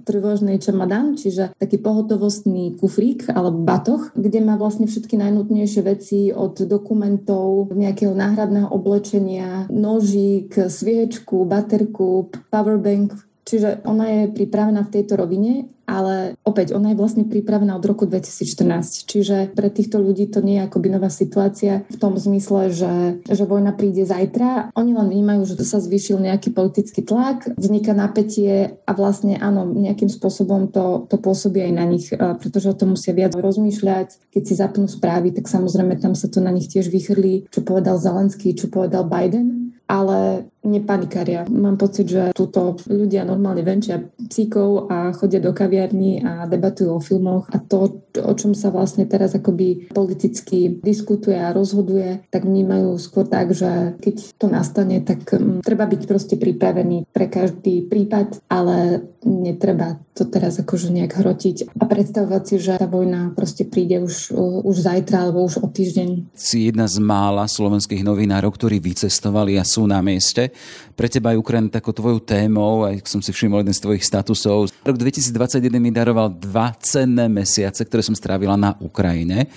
trvožný 0.07 0.57
čemadán, 0.57 1.19
čiže 1.19 1.53
taký 1.59 1.77
pohotovostný 1.77 2.79
kufrík 2.79 3.27
alebo 3.29 3.61
batoh, 3.61 4.09
kde 4.15 4.39
má 4.41 4.55
vlastne 4.55 4.87
všetky 4.87 5.19
najnutnejšie 5.19 5.81
veci 5.83 6.19
od 6.33 6.57
dokumentov, 6.63 7.75
nejakého 7.75 8.15
náhradného 8.15 8.71
oblečenia, 8.71 9.67
nožík, 9.69 10.55
sviečku, 10.71 11.43
baterku, 11.45 12.31
powerbank, 12.49 13.28
Čiže 13.49 13.81
ona 13.89 14.05
je 14.05 14.21
pripravená 14.29 14.85
v 14.85 14.93
tejto 14.93 15.17
rovine 15.17 15.65
ale 15.89 16.37
opäť 16.45 16.77
ona 16.77 16.93
je 16.93 16.99
vlastne 17.01 17.25
pripravená 17.25 17.73
od 17.73 17.81
roku 17.81 18.05
2014. 18.05 19.09
Čiže 19.09 19.57
pre 19.57 19.73
týchto 19.73 19.97
ľudí 19.97 20.29
to 20.29 20.45
nie 20.45 20.61
je 20.61 20.65
akoby 20.69 20.93
nová 20.93 21.09
situácia 21.09 21.81
v 21.89 21.97
tom 21.97 22.13
zmysle, 22.13 22.69
že, 22.69 23.25
že 23.25 23.43
vojna 23.49 23.73
príde 23.73 24.05
zajtra. 24.05 24.69
Oni 24.77 24.93
len 24.93 25.09
vnímajú, 25.09 25.49
že 25.49 25.57
sa 25.65 25.81
zvýšil 25.81 26.21
nejaký 26.21 26.53
politický 26.53 27.01
tlak, 27.01 27.49
vzniká 27.57 27.97
napätie 27.97 28.77
a 28.85 28.91
vlastne 28.93 29.41
áno, 29.41 29.65
nejakým 29.65 30.13
spôsobom 30.13 30.69
to, 30.69 31.09
to 31.09 31.17
pôsobí 31.17 31.65
aj 31.65 31.73
na 31.73 31.85
nich, 31.89 32.13
pretože 32.13 32.69
o 32.69 32.77
tom 32.77 32.93
musia 32.93 33.17
viac 33.17 33.33
rozmýšľať. 33.33 34.29
Keď 34.29 34.43
si 34.45 34.53
zapnú 34.53 34.85
správy, 34.85 35.33
tak 35.33 35.49
samozrejme 35.49 35.97
tam 35.97 36.13
sa 36.13 36.29
to 36.29 36.37
na 36.37 36.53
nich 36.53 36.69
tiež 36.69 36.93
vychrlí, 36.93 37.49
čo 37.49 37.65
povedal 37.65 37.97
Zelenský, 37.97 38.53
čo 38.53 38.69
povedal 38.69 39.09
Biden 39.09 39.73
ale 39.89 40.45
nepanikária. 40.63 41.47
Mám 41.47 41.79
pocit, 41.79 42.11
že 42.11 42.35
túto 42.35 42.75
ľudia 42.87 43.23
normálne 43.23 43.63
venčia 43.63 44.03
psíkov 44.27 44.91
a 44.91 45.15
chodia 45.15 45.39
do 45.39 45.55
kaviarní 45.55 46.19
a 46.21 46.43
debatujú 46.45 46.89
o 46.99 47.03
filmoch 47.03 47.47
a 47.49 47.63
to, 47.63 48.03
o 48.19 48.33
čom 48.35 48.51
sa 48.51 48.67
vlastne 48.69 49.07
teraz 49.07 49.31
akoby 49.33 49.91
politicky 49.95 50.79
diskutuje 50.83 51.39
a 51.39 51.55
rozhoduje, 51.55 52.27
tak 52.27 52.43
vnímajú 52.43 52.99
skôr 52.99 53.23
tak, 53.23 53.55
že 53.55 53.95
keď 54.03 54.15
to 54.35 54.45
nastane, 54.51 54.99
tak 54.99 55.23
um, 55.31 55.63
treba 55.63 55.87
byť 55.87 56.01
proste 56.03 56.35
pripravený 56.35 57.07
pre 57.09 57.31
každý 57.31 57.87
prípad, 57.87 58.43
ale 58.51 59.07
netreba 59.23 59.99
to 60.15 60.27
teraz 60.27 60.59
akože 60.59 60.91
nejak 60.91 61.15
hrotiť 61.15 61.79
a 61.79 61.83
predstavovať 61.87 62.43
si, 62.43 62.55
že 62.59 62.75
tá 62.75 62.87
vojna 62.87 63.31
proste 63.31 63.63
príde 63.63 64.03
už, 64.03 64.35
už 64.67 64.75
zajtra 64.75 65.27
alebo 65.27 65.47
už 65.47 65.63
o 65.63 65.67
týždeň. 65.71 66.35
Si 66.35 66.67
jedna 66.67 66.91
z 66.91 66.99
mála 66.99 67.47
slovenských 67.47 68.03
novinárov, 68.03 68.51
ktorí 68.51 68.83
vycestovali 68.83 69.55
a 69.55 69.63
sú 69.63 69.87
na 69.87 70.03
mieste. 70.03 70.48
Pre 70.93 71.07
teba 71.07 71.31
je 71.33 71.41
Ukrajina 71.41 71.71
takou 71.71 71.95
tvojou 71.95 72.19
témou, 72.19 72.85
aj 72.85 73.05
som 73.07 73.21
si 73.23 73.31
všimol 73.31 73.63
jeden 73.63 73.75
z 73.75 73.81
tvojich 73.81 74.03
statusov. 74.05 74.69
Rok 74.83 74.97
2021 74.99 75.79
mi 75.79 75.89
daroval 75.93 76.33
dva 76.35 76.75
cenné 76.81 77.31
mesiace, 77.31 77.81
ktoré 77.85 78.03
som 78.03 78.17
strávila 78.17 78.59
na 78.59 78.75
Ukrajine. 78.83 79.47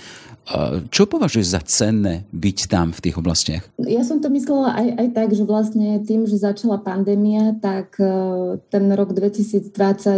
Čo 0.91 1.07
považuješ 1.07 1.47
za 1.47 1.61
cenné 1.63 2.27
byť 2.35 2.57
tam 2.67 2.91
v 2.91 2.99
tých 2.99 3.15
oblastiach? 3.15 3.63
Ja 3.79 4.03
som 4.03 4.19
to 4.19 4.27
myslela 4.27 4.75
aj, 4.75 4.87
aj 4.99 5.07
tak, 5.15 5.29
že 5.31 5.47
vlastne 5.47 6.03
tým, 6.03 6.27
že 6.27 6.35
začala 6.35 6.83
pandémia, 6.83 7.55
tak 7.63 7.95
e, 7.95 8.59
ten 8.67 8.91
rok 8.91 9.15
2020 9.15 9.71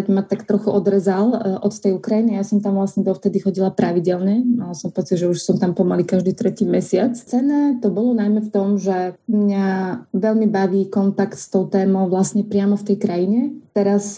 ma 0.09 0.25
tak 0.25 0.49
trochu 0.49 0.73
odrezal 0.73 1.29
e, 1.29 1.38
od 1.61 1.73
tej 1.77 1.93
Ukrajiny. 1.93 2.41
Ja 2.41 2.43
som 2.43 2.57
tam 2.57 2.81
vlastne 2.81 3.05
dovtedy 3.05 3.38
chodila 3.38 3.69
pravidelne. 3.69 4.41
Mala 4.41 4.73
som 4.73 4.89
pocit, 4.89 5.21
že 5.21 5.29
už 5.29 5.38
som 5.38 5.61
tam 5.61 5.77
pomaly 5.77 6.01
každý 6.01 6.33
tretí 6.33 6.65
mesiac. 6.65 7.13
Cenné 7.13 7.77
to 7.77 7.93
bolo 7.93 8.17
najmä 8.17 8.41
v 8.41 8.49
tom, 8.49 8.81
že 8.81 9.13
mňa 9.29 9.67
veľmi 10.09 10.49
baví 10.49 10.89
kontakt 10.89 11.38
s 11.38 11.53
tou 11.53 11.69
témou 11.69 12.09
vlastne 12.09 12.41
priamo 12.41 12.73
v 12.73 12.88
tej 12.93 12.97
krajine 12.97 13.64
Teraz 13.75 14.15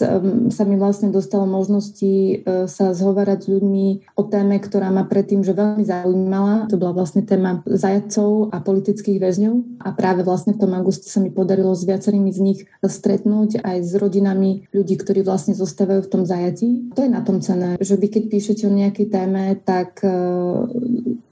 sa 0.54 0.62
mi 0.62 0.78
vlastne 0.78 1.10
dostalo 1.10 1.42
možnosti 1.42 2.46
uh, 2.46 2.70
sa 2.70 2.94
zhovárať 2.94 3.38
s 3.42 3.50
ľuďmi 3.50 3.86
o 4.14 4.22
téme, 4.22 4.54
ktorá 4.62 4.86
ma 4.94 5.02
predtým 5.02 5.42
že 5.42 5.50
veľmi 5.50 5.82
zaujímala. 5.82 6.70
To 6.70 6.78
bola 6.78 6.94
vlastne 6.94 7.26
téma 7.26 7.66
zajacov 7.66 8.54
a 8.54 8.62
politických 8.62 9.18
väzňov. 9.18 9.82
A 9.82 9.90
práve 9.98 10.22
vlastne 10.22 10.54
v 10.54 10.62
tom 10.62 10.78
auguste 10.78 11.10
sa 11.10 11.18
mi 11.18 11.34
podarilo 11.34 11.74
s 11.74 11.82
viacerými 11.82 12.30
z 12.30 12.38
nich 12.38 12.60
stretnúť 12.78 13.58
aj 13.66 13.82
s 13.82 13.92
rodinami 13.98 14.70
ľudí, 14.70 14.94
ktorí 14.94 15.26
vlastne 15.26 15.58
zostávajú 15.58 16.06
v 16.06 16.12
tom 16.14 16.22
zajatí. 16.22 16.94
To 16.94 17.02
je 17.02 17.10
na 17.10 17.26
tom 17.26 17.42
cené, 17.42 17.74
že 17.82 17.98
vy 17.98 18.14
keď 18.14 18.24
píšete 18.30 18.62
o 18.62 18.70
nejakej 18.70 19.10
téme, 19.10 19.58
tak 19.66 19.98
uh, 20.06 20.70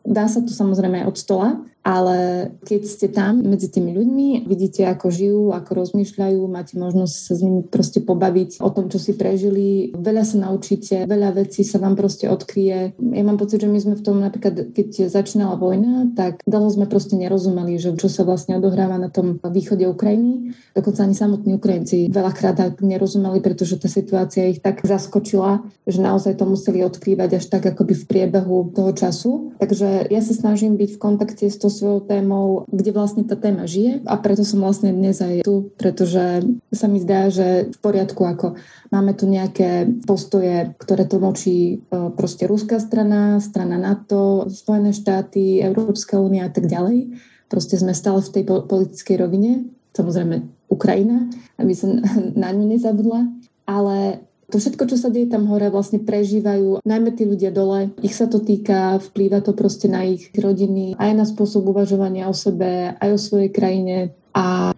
dá 0.06 0.30
sa 0.30 0.40
to 0.40 0.54
samozrejme 0.54 1.02
aj 1.02 1.08
od 1.10 1.16
stola, 1.18 1.50
ale 1.86 2.50
keď 2.66 2.82
ste 2.82 3.06
tam 3.06 3.46
medzi 3.46 3.70
tými 3.70 3.94
ľuďmi, 3.94 4.50
vidíte, 4.50 4.90
ako 4.90 5.06
žijú, 5.06 5.42
ako 5.54 5.86
rozmýšľajú, 5.86 6.42
máte 6.50 6.74
možnosť 6.74 7.14
sa 7.14 7.32
s 7.38 7.40
nimi 7.46 7.62
proste 7.62 8.02
pobaviť 8.02 8.58
o 8.58 8.74
tom, 8.74 8.90
čo 8.90 8.98
si 8.98 9.14
prežili, 9.14 9.94
veľa 9.94 10.26
sa 10.26 10.50
naučíte, 10.50 11.06
veľa 11.06 11.38
vecí 11.38 11.62
sa 11.62 11.78
vám 11.78 11.94
proste 11.94 12.26
odkryje. 12.26 12.98
Ja 12.98 13.22
mám 13.22 13.38
pocit, 13.38 13.62
že 13.62 13.70
my 13.70 13.78
sme 13.78 13.94
v 13.94 14.02
tom 14.02 14.18
napríklad, 14.18 14.74
keď 14.74 15.06
začínala 15.06 15.54
vojna, 15.54 16.10
tak 16.18 16.42
dlho 16.42 16.66
sme 16.74 16.90
proste 16.90 17.14
nerozumeli, 17.14 17.78
že 17.78 17.94
čo 17.94 18.10
sa 18.10 18.26
vlastne 18.26 18.58
odohráva 18.58 18.98
na 18.98 19.06
tom 19.06 19.38
východe 19.38 19.86
Ukrajiny. 19.86 20.58
Dokonca 20.74 21.06
ani 21.06 21.14
samotní 21.14 21.54
Ukrajinci 21.54 22.10
veľakrát 22.10 22.58
tak 22.58 22.82
nerozumeli, 22.82 23.38
pretože 23.38 23.78
tá 23.78 23.86
situácia 23.86 24.50
ich 24.50 24.58
tak 24.58 24.82
zaskočila, 24.82 25.62
že 25.86 26.02
naozaj 26.02 26.34
to 26.34 26.50
museli 26.50 26.82
odkrývať 26.82 27.38
až 27.38 27.46
tak 27.46 27.62
akoby 27.70 27.94
v 27.94 28.04
priebehu 28.10 28.74
toho 28.74 28.90
času. 28.90 29.54
Takže 29.62 29.95
ja 30.04 30.20
sa 30.20 30.35
snažím 30.37 30.76
byť 30.76 30.96
v 30.96 31.02
kontakte 31.02 31.48
s 31.48 31.56
tou 31.56 31.72
svojou 31.72 32.04
témou, 32.04 32.68
kde 32.68 32.92
vlastne 32.92 33.24
tá 33.24 33.38
téma 33.38 33.64
žije. 33.64 34.04
A 34.04 34.20
preto 34.20 34.44
som 34.44 34.61
vlastne 34.61 34.92
dnes 34.92 35.16
aj 35.22 35.46
tu, 35.46 35.72
pretože 35.80 36.44
sa 36.74 36.87
mi 36.90 37.00
zdá, 37.00 37.32
že 37.32 37.72
v 37.72 37.78
poriadku, 37.80 38.20
ako 38.20 38.61
máme 38.92 39.16
tu 39.16 39.24
nejaké 39.30 39.88
postoje, 40.04 40.76
ktoré 40.76 41.09
tlmočí 41.09 41.56
e, 41.56 41.74
proste 42.12 42.44
ruská 42.44 42.76
strana, 42.82 43.40
strana 43.40 43.80
NATO, 43.80 44.50
Spojené 44.52 44.92
štáty, 44.92 45.64
Európska 45.64 46.20
únia 46.20 46.48
a 46.48 46.52
tak 46.52 46.68
ďalej. 46.68 47.16
Proste 47.46 47.78
sme 47.78 47.94
stále 47.94 48.20
v 48.20 48.32
tej 48.37 48.44
politickej 48.44 49.16
rovine, 49.22 49.70
samozrejme 49.94 50.42
Ukrajina, 50.68 51.30
aby 51.56 51.72
som 51.72 52.02
na 52.42 52.50
ňu 52.52 52.64
nezabudla, 52.76 53.30
ale 53.66 54.26
to 54.46 54.62
všetko, 54.62 54.87
čo 54.87 54.96
sa 55.00 55.09
deje 55.11 55.26
tam 55.26 55.50
hore, 55.50 55.72
vlastne 55.72 55.98
prežívajú 55.98 56.85
najmä 56.87 57.11
tí 57.18 57.26
ľudia 57.26 57.50
dole. 57.50 57.90
Ich 58.04 58.14
sa 58.14 58.30
to 58.30 58.38
týka, 58.38 59.02
vplýva 59.11 59.42
to 59.42 59.56
proste 59.56 59.90
na 59.90 60.06
ich 60.06 60.30
rodiny, 60.37 60.94
aj 61.00 61.11
na 61.16 61.24
spôsob 61.26 61.66
uvažovania 61.66 62.30
o 62.30 62.35
sebe, 62.37 62.94
aj 62.94 63.11
o 63.11 63.18
svojej 63.18 63.50
krajine. 63.50 63.96
A 64.37 64.75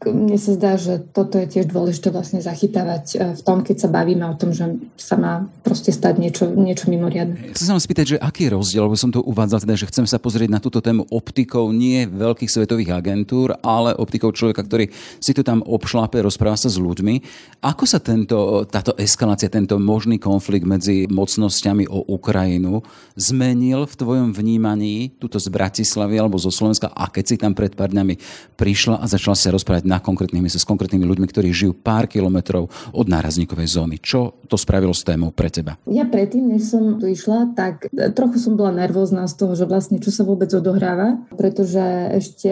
mne 0.00 0.40
sa 0.40 0.56
zdá, 0.56 0.80
že 0.80 0.96
toto 1.12 1.36
je 1.36 1.44
tiež 1.44 1.68
dôležité 1.68 2.08
vlastne 2.08 2.40
zachytávať 2.40 3.04
e, 3.12 3.16
v 3.36 3.42
tom, 3.44 3.60
keď 3.60 3.76
sa 3.84 3.88
bavíme 3.92 4.24
o 4.24 4.32
tom, 4.32 4.48
že 4.56 4.80
sa 4.96 5.20
má 5.20 5.44
proste 5.60 5.92
stať 5.92 6.16
niečo, 6.16 6.48
niečo 6.48 6.88
mimoriadne. 6.88 7.52
Chcem 7.52 7.68
sa 7.68 7.76
vám 7.76 7.84
spýtať, 7.84 8.06
že 8.08 8.16
aký 8.16 8.48
je 8.48 8.56
rozdiel, 8.56 8.88
lebo 8.88 8.96
som 8.96 9.12
to 9.12 9.20
uvádzal 9.20 9.60
teda, 9.60 9.76
že 9.76 9.92
chcem 9.92 10.08
sa 10.08 10.16
pozrieť 10.16 10.48
na 10.48 10.56
túto 10.56 10.80
tému 10.80 11.04
optikou 11.12 11.68
nie 11.76 12.08
veľkých 12.08 12.48
svetových 12.48 12.96
agentúr, 12.96 13.52
ale 13.60 13.92
optikou 13.92 14.32
človeka, 14.32 14.64
ktorý 14.64 14.88
si 15.20 15.36
to 15.36 15.44
tam 15.44 15.60
obšlápe, 15.60 16.16
rozpráva 16.24 16.56
sa 16.56 16.72
s 16.72 16.80
ľuďmi. 16.80 17.20
Ako 17.60 17.84
sa 17.84 18.00
tento, 18.00 18.64
táto 18.72 18.96
eskalácia, 18.96 19.52
tento 19.52 19.76
možný 19.76 20.16
konflikt 20.16 20.64
medzi 20.64 21.04
mocnosťami 21.12 21.84
o 21.92 22.08
Ukrajinu 22.08 22.80
zmenil 23.20 23.84
v 23.84 23.98
tvojom 24.00 24.32
vnímaní 24.32 25.12
tuto 25.20 25.36
z 25.36 25.52
Bratislavy 25.52 26.16
alebo 26.16 26.40
zo 26.40 26.48
Slovenska 26.48 26.88
a 26.88 27.12
keď 27.12 27.24
si 27.28 27.36
tam 27.36 27.52
pred 27.52 27.76
pár 27.76 27.92
dňami 27.92 28.16
prišla 28.56 28.96
a 28.96 29.04
začala 29.04 29.36
sa 29.36 29.52
rozprávať 29.52 29.89
na 29.90 29.98
konkrétnych 29.98 30.38
mieste 30.38 30.62
s 30.62 30.70
konkrétnymi 30.70 31.02
ľuďmi, 31.02 31.26
ktorí 31.26 31.50
žijú 31.50 31.74
pár 31.74 32.06
kilometrov 32.06 32.70
od 32.94 33.06
nárazníkovej 33.10 33.74
zóny. 33.74 33.98
Čo 33.98 34.38
to 34.46 34.54
spravilo 34.54 34.94
s 34.94 35.02
témou 35.02 35.34
pre 35.34 35.50
teba? 35.50 35.74
Ja 35.90 36.06
predtým, 36.06 36.46
než 36.46 36.70
som 36.70 37.02
tu 37.02 37.10
išla, 37.10 37.58
tak 37.58 37.90
trochu 38.14 38.38
som 38.38 38.54
bola 38.54 38.70
nervózna 38.70 39.26
z 39.26 39.34
toho, 39.34 39.58
že 39.58 39.66
vlastne 39.66 39.98
čo 39.98 40.14
sa 40.14 40.22
vôbec 40.22 40.46
odohráva, 40.54 41.18
pretože 41.34 41.82
ešte 42.14 42.50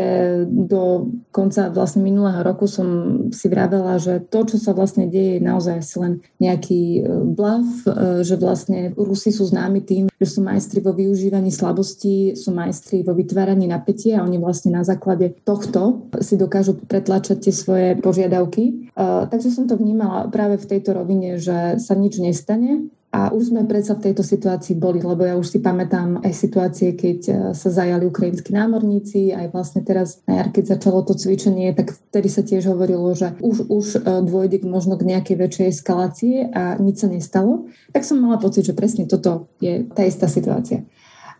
do 0.48 1.14
konca 1.30 1.70
vlastne 1.70 2.02
minulého 2.02 2.42
roku 2.42 2.66
som 2.66 2.86
si 3.30 3.46
vravela, 3.46 4.02
že 4.02 4.18
to, 4.18 4.42
čo 4.42 4.58
sa 4.58 4.74
vlastne 4.74 5.06
deje, 5.06 5.38
je 5.38 5.46
naozaj 5.46 5.74
asi 5.78 5.96
len 6.02 6.12
nejaký 6.42 6.82
e, 6.82 7.00
blav, 7.36 7.62
e, 7.62 8.24
že 8.26 8.34
vlastne 8.40 8.96
Rusi 8.96 9.30
sú 9.30 9.46
známi 9.46 9.84
tým, 9.84 10.04
že 10.18 10.26
sú 10.26 10.40
majstri 10.42 10.82
vo 10.82 10.96
využívaní 10.96 11.52
slabostí, 11.52 12.34
sú 12.34 12.50
majstri 12.50 13.06
vo 13.06 13.14
vytváraní 13.14 13.68
napätia 13.68 14.18
a 14.18 14.26
oni 14.26 14.40
vlastne 14.40 14.74
na 14.74 14.82
základe 14.82 15.36
tohto 15.44 16.08
si 16.24 16.40
dokážu 16.40 16.80
pretlačiť 16.80 17.27
pretláčať 17.28 17.44
tie 17.44 17.52
svoje 17.52 17.88
požiadavky. 18.00 18.88
Uh, 18.96 19.28
takže 19.28 19.52
som 19.52 19.68
to 19.68 19.76
vnímala 19.76 20.32
práve 20.32 20.56
v 20.56 20.68
tejto 20.68 20.96
rovine, 20.96 21.36
že 21.36 21.76
sa 21.76 21.92
nič 21.92 22.16
nestane, 22.16 22.88
a 23.08 23.32
už 23.32 23.48
sme 23.48 23.64
predsa 23.64 23.96
v 23.96 24.12
tejto 24.12 24.20
situácii 24.20 24.76
boli, 24.76 25.00
lebo 25.00 25.24
ja 25.24 25.32
už 25.40 25.56
si 25.56 25.58
pamätám 25.64 26.20
aj 26.20 26.28
situácie, 26.28 26.92
keď 26.92 27.18
e, 27.24 27.32
sa 27.56 27.72
zajali 27.72 28.04
ukrajinskí 28.04 28.52
námorníci, 28.52 29.32
aj 29.32 29.48
vlastne 29.48 29.80
teraz 29.80 30.20
na 30.28 30.44
jar, 30.44 30.52
keď 30.52 30.76
začalo 30.76 31.00
to 31.08 31.16
cvičenie, 31.16 31.72
tak 31.72 31.96
vtedy 31.96 32.28
sa 32.28 32.44
tiež 32.44 32.68
hovorilo, 32.68 33.08
že 33.16 33.32
už, 33.40 33.72
už 33.72 33.86
e, 33.96 34.00
dôjde 34.28 34.60
možno 34.68 35.00
k 35.00 35.08
nejakej 35.08 35.40
väčšej 35.40 35.66
eskalácie 35.72 36.52
a 36.52 36.76
nič 36.76 37.00
sa 37.00 37.08
nestalo. 37.08 37.72
Tak 37.96 38.04
som 38.04 38.20
mala 38.20 38.36
pocit, 38.36 38.68
že 38.68 38.76
presne 38.76 39.08
toto 39.08 39.48
je 39.56 39.88
tá 39.88 40.04
istá 40.04 40.28
situácia. 40.28 40.84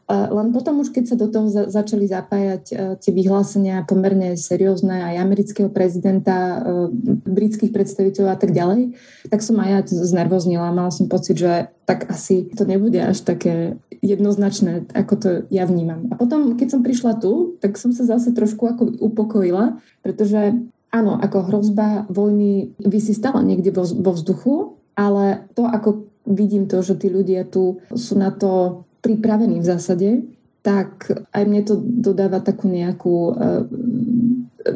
Len 0.08 0.56
potom 0.56 0.80
už, 0.80 0.88
keď 0.88 1.04
sa 1.04 1.16
do 1.20 1.28
toho 1.28 1.52
za- 1.52 1.68
začali 1.68 2.08
zapájať 2.08 2.64
uh, 2.72 2.76
tie 2.96 3.12
vyhlásenia 3.12 3.84
pomerne 3.84 4.40
seriózne 4.40 5.04
aj 5.04 5.20
amerického 5.20 5.68
prezidenta, 5.68 6.64
uh, 6.64 6.88
britských 7.28 7.68
predstaviteľov 7.76 8.30
a 8.32 8.38
tak 8.40 8.56
ďalej, 8.56 8.96
tak 9.28 9.44
som 9.44 9.60
aj 9.60 9.68
ja 9.68 9.80
znervoznila. 9.84 10.72
Mala 10.72 10.88
som 10.88 11.12
pocit, 11.12 11.36
že 11.36 11.68
tak 11.84 12.08
asi 12.08 12.48
to 12.56 12.64
nebude 12.64 12.96
až 12.96 13.20
také 13.20 13.76
jednoznačné, 14.00 14.88
ako 14.96 15.14
to 15.20 15.28
ja 15.52 15.68
vnímam. 15.68 16.08
A 16.08 16.16
potom, 16.16 16.56
keď 16.56 16.68
som 16.72 16.80
prišla 16.80 17.20
tu, 17.20 17.60
tak 17.60 17.76
som 17.76 17.92
sa 17.92 18.08
zase 18.08 18.32
trošku 18.32 18.64
ako 18.64 18.96
upokojila, 19.04 19.76
pretože 20.00 20.56
áno, 20.88 21.20
ako 21.20 21.52
hrozba 21.52 22.08
vojny 22.08 22.72
vysí 22.80 23.12
stále 23.12 23.44
niekde 23.44 23.76
vo, 23.76 23.84
vo 23.84 24.16
vzduchu, 24.16 24.80
ale 24.96 25.44
to, 25.52 25.68
ako 25.68 26.08
vidím 26.28 26.64
to, 26.64 26.80
že 26.80 26.96
tí 26.96 27.08
ľudia 27.12 27.44
tu 27.44 27.80
sú 27.92 28.16
na 28.16 28.32
to 28.32 28.84
pripravený 29.00 29.62
v 29.62 29.68
zásade, 29.68 30.08
tak 30.62 31.08
aj 31.32 31.42
mne 31.46 31.62
to 31.64 31.78
dodáva 31.80 32.42
takú 32.42 32.68
nejakú 32.68 33.16
uh, 33.30 33.62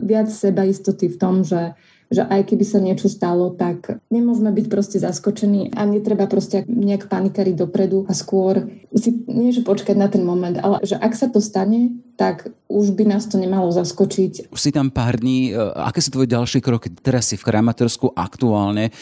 viac 0.01 0.31
seba 0.31 0.65
istoty 0.65 1.11
v 1.11 1.21
tom, 1.21 1.43
že 1.43 1.75
že 2.13 2.23
aj 2.29 2.53
keby 2.53 2.65
sa 2.69 2.79
niečo 2.79 3.09
stalo, 3.09 3.57
tak 3.57 3.97
nemôžeme 4.13 4.53
byť 4.53 4.67
proste 4.69 5.01
zaskočení 5.01 5.73
a 5.73 5.89
netreba 5.89 6.29
proste 6.29 6.69
nejak 6.69 7.09
panikariť 7.09 7.57
dopredu 7.57 8.05
a 8.05 8.13
skôr 8.13 8.69
si 8.93 9.25
nie, 9.25 9.49
že 9.49 9.65
počkať 9.65 9.97
na 9.97 10.13
ten 10.13 10.21
moment, 10.21 10.61
ale 10.61 10.85
že 10.85 11.01
ak 11.01 11.17
sa 11.17 11.33
to 11.33 11.41
stane, 11.41 11.97
tak 12.21 12.53
už 12.69 12.93
by 12.93 13.09
nás 13.09 13.25
to 13.25 13.41
nemalo 13.41 13.73
zaskočiť. 13.73 14.53
Už 14.53 14.61
si 14.61 14.71
tam 14.71 14.93
pár 14.93 15.17
dní, 15.25 15.57
e, 15.57 15.59
aké 15.59 16.05
sú 16.05 16.13
tvoje 16.13 16.29
ďalšie 16.29 16.61
kroky? 16.61 16.93
Teraz 16.93 17.33
si 17.33 17.41
v 17.41 17.49
Kramatorsku 17.49 18.13
aktuálne 18.13 18.93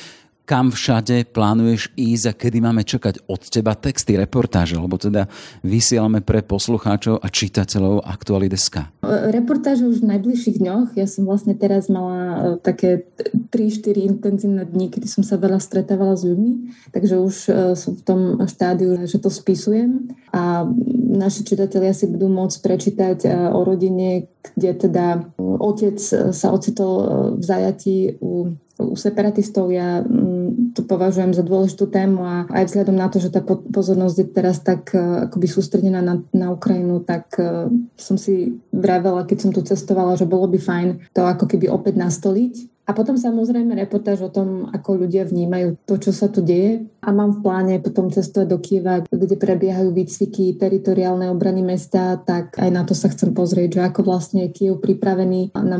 kam 0.50 0.74
všade 0.74 1.30
plánuješ 1.30 1.94
ísť 1.94 2.24
a 2.26 2.32
kedy 2.34 2.58
máme 2.58 2.82
čakať 2.82 3.22
od 3.30 3.38
teba 3.46 3.78
texty, 3.78 4.18
reportáže, 4.18 4.74
lebo 4.74 4.98
teda 4.98 5.30
vysielame 5.62 6.26
pre 6.26 6.42
poslucháčov 6.42 7.22
a 7.22 7.30
čitateľov 7.30 8.02
Aktuality.sk. 8.02 8.90
Reportáže 9.30 9.86
už 9.86 10.02
v 10.02 10.10
najbližších 10.10 10.58
dňoch. 10.58 10.98
Ja 10.98 11.06
som 11.06 11.30
vlastne 11.30 11.54
teraz 11.54 11.86
mala 11.86 12.18
e, 12.18 12.38
také 12.66 13.06
3-4 13.54 14.10
intenzívne 14.10 14.66
dni, 14.66 14.90
kedy 14.90 15.06
som 15.06 15.22
sa 15.22 15.38
veľa 15.38 15.62
stretávala 15.62 16.18
s 16.18 16.26
ľuďmi, 16.26 16.52
takže 16.90 17.14
už 17.14 17.34
e, 17.46 17.50
som 17.78 17.94
v 17.94 18.02
tom 18.02 18.20
štádiu, 18.50 18.98
že 19.06 19.22
to 19.22 19.30
spisujem 19.30 20.10
a 20.34 20.66
naši 21.14 21.46
čitatelia 21.46 21.94
si 21.94 22.10
budú 22.10 22.26
môcť 22.26 22.58
prečítať 22.58 23.18
e, 23.22 23.28
o 23.54 23.62
rodine, 23.62 24.26
kde 24.58 24.70
teda 24.74 25.30
otec 25.38 26.02
sa 26.34 26.48
ocitol 26.50 26.92
v 27.38 27.42
zajatí 27.46 28.18
u 28.18 28.50
u 28.80 28.96
separatistov 28.96 29.68
ja 29.68 30.00
mm, 30.00 30.39
to 30.74 30.86
považujem 30.86 31.34
za 31.34 31.42
dôležitú 31.44 31.90
tému 31.90 32.20
a 32.22 32.36
aj 32.50 32.70
vzhľadom 32.70 32.96
na 32.96 33.08
to, 33.10 33.18
že 33.22 33.32
tá 33.34 33.42
pozornosť 33.46 34.16
je 34.16 34.26
teraz 34.30 34.62
tak 34.62 34.94
e, 34.94 35.30
akoby 35.30 35.46
sústredená 35.46 36.00
na, 36.02 36.22
na 36.30 36.52
Ukrajinu, 36.54 37.02
tak 37.02 37.34
uh, 37.38 37.66
som 37.96 38.16
si 38.18 38.58
vravela, 38.70 39.26
keď 39.26 39.38
som 39.38 39.50
tu 39.50 39.60
cestovala, 39.64 40.18
že 40.18 40.28
bolo 40.28 40.46
by 40.50 40.58
fajn 40.58 40.88
to 41.14 41.26
ako 41.26 41.46
keby 41.50 41.70
opäť 41.70 41.98
nastoliť 41.98 42.54
a 42.90 42.96
potom 42.96 43.14
samozrejme 43.14 43.78
reportáž 43.78 44.26
o 44.26 44.34
tom, 44.34 44.66
ako 44.74 45.06
ľudia 45.06 45.22
vnímajú 45.22 45.78
to, 45.86 45.94
čo 46.02 46.10
sa 46.10 46.26
tu 46.26 46.42
deje. 46.42 46.90
A 47.00 47.08
mám 47.12 47.36
v 47.36 47.42
pláne 47.42 47.74
potom 47.80 48.12
cestovať 48.12 48.46
do 48.48 48.58
Kieva, 48.60 49.04
kde 49.08 49.36
prebiehajú 49.36 49.92
výcviky 49.92 50.60
teritoriálnej 50.60 51.32
obrany 51.32 51.64
mesta, 51.64 52.20
tak 52.20 52.60
aj 52.60 52.70
na 52.70 52.82
to 52.84 52.92
sa 52.92 53.08
chcem 53.08 53.32
pozrieť, 53.32 53.80
že 53.80 53.82
ako 53.88 54.00
vlastne 54.04 54.48
je 54.48 54.54
Kiev 54.54 54.80
pripravený 54.84 55.56
na 55.56 55.78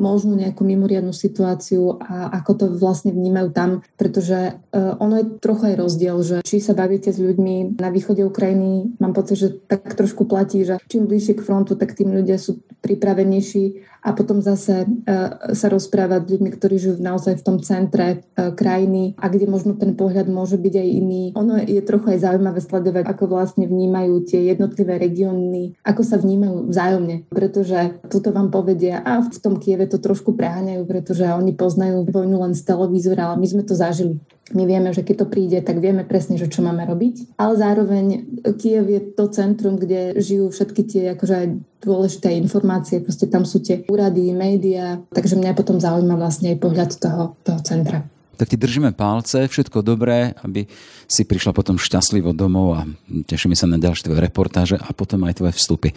možnú 0.00 0.32
nejakú 0.36 0.64
mimoriadnú 0.64 1.12
situáciu 1.12 2.00
a 2.00 2.32
ako 2.40 2.52
to 2.56 2.64
vlastne 2.72 3.12
vnímajú 3.12 3.48
tam, 3.52 3.84
pretože 4.00 4.56
uh, 4.56 4.96
ono 4.96 5.20
je 5.20 5.26
trochu 5.38 5.72
aj 5.72 5.76
rozdiel, 5.76 6.16
že 6.24 6.36
či 6.40 6.64
sa 6.64 6.72
bavíte 6.72 7.12
s 7.12 7.20
ľuďmi 7.20 7.76
na 7.76 7.92
východe 7.92 8.24
Ukrajiny, 8.24 8.96
mám 8.96 9.12
pocit, 9.12 9.36
že 9.36 9.48
tak 9.68 9.84
trošku 9.92 10.24
platí, 10.24 10.64
že 10.64 10.80
čím 10.88 11.04
bližšie 11.04 11.36
k 11.36 11.44
frontu, 11.44 11.76
tak 11.76 11.92
tým 11.92 12.16
ľudia 12.16 12.40
sú 12.40 12.64
pripravenejší 12.80 13.84
a 14.00 14.16
potom 14.16 14.40
zase 14.40 14.88
uh, 14.88 15.52
sa 15.52 15.66
rozprávať 15.68 16.20
s 16.24 16.30
ľuďmi, 16.32 16.50
ktorí 16.56 16.74
žijú 16.80 16.94
naozaj 17.04 17.36
v 17.36 17.44
tom 17.44 17.56
centre 17.60 18.24
uh, 18.24 18.56
krajiny 18.56 19.12
a 19.20 19.28
kde 19.28 19.44
možno 19.44 19.76
ten 19.76 19.92
pohľad 19.92 20.32
môže 20.32 20.49
byť 20.56 20.74
aj 20.80 20.88
iný. 20.88 21.24
Ono 21.36 21.60
je 21.60 21.82
trochu 21.84 22.16
aj 22.16 22.18
zaujímavé 22.24 22.60
sledovať, 22.64 23.04
ako 23.06 23.24
vlastne 23.30 23.68
vnímajú 23.68 24.24
tie 24.26 24.50
jednotlivé 24.50 24.96
regióny, 24.98 25.76
ako 25.84 26.02
sa 26.02 26.16
vnímajú 26.16 26.72
vzájomne, 26.72 27.30
pretože 27.30 28.00
tuto 28.08 28.34
vám 28.34 28.48
povedia 28.48 29.04
a 29.04 29.20
v 29.20 29.38
tom 29.38 29.60
Kieve 29.60 29.86
to 29.86 30.00
trošku 30.00 30.34
preháňajú, 30.34 30.82
pretože 30.88 31.26
oni 31.28 31.52
poznajú 31.54 32.08
vojnu 32.08 32.36
len 32.40 32.54
z 32.56 32.62
televízora, 32.64 33.30
ale 33.30 33.36
my 33.42 33.46
sme 33.46 33.62
to 33.62 33.76
zažili. 33.76 34.18
my 34.50 34.66
vieme, 34.66 34.90
že 34.90 35.06
keď 35.06 35.16
to 35.22 35.26
príde, 35.30 35.58
tak 35.62 35.78
vieme 35.78 36.02
presne, 36.02 36.34
že 36.34 36.50
čo 36.50 36.66
máme 36.66 36.82
robiť. 36.82 37.38
Ale 37.38 37.54
zároveň 37.54 38.26
Kiev 38.58 38.90
je 38.90 39.00
to 39.14 39.30
centrum, 39.30 39.78
kde 39.78 40.18
žijú 40.18 40.50
všetky 40.50 40.82
tie 40.90 41.04
akože 41.14 41.62
dôležité 41.86 42.34
informácie, 42.34 42.98
proste 42.98 43.30
tam 43.30 43.46
sú 43.46 43.62
tie 43.62 43.86
úrady, 43.86 44.34
médiá, 44.34 45.00
takže 45.14 45.38
mňa 45.38 45.54
potom 45.54 45.78
zaujíma 45.78 46.18
vlastne 46.18 46.52
aj 46.52 46.58
pohľad 46.58 46.90
toho, 46.98 47.38
toho 47.46 47.60
centra 47.62 48.02
tak 48.40 48.48
ti 48.48 48.56
držíme 48.56 48.96
palce, 48.96 49.44
všetko 49.44 49.84
dobré, 49.84 50.32
aby 50.40 50.64
si 51.04 51.28
prišla 51.28 51.52
potom 51.52 51.76
šťastlivo 51.76 52.32
domov 52.32 52.72
a 52.72 52.88
tešíme 53.28 53.52
sa 53.52 53.68
na 53.68 53.76
ďalšie 53.76 54.08
tvoje 54.08 54.24
reportáže 54.24 54.76
a 54.80 54.96
potom 54.96 55.28
aj 55.28 55.44
tvoje 55.44 55.60
vstupy. 55.60 55.92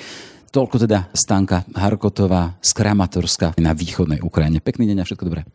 Toľko 0.52 0.84
teda 0.84 1.08
Stanka 1.16 1.64
Harkotová 1.72 2.60
z 2.60 2.70
Kramatorska 2.76 3.56
na 3.64 3.72
východnej 3.72 4.20
Ukrajine. 4.20 4.60
Pekný 4.60 4.92
deň 4.92 4.98
a 5.00 5.08
všetko 5.08 5.24
dobré. 5.24 5.48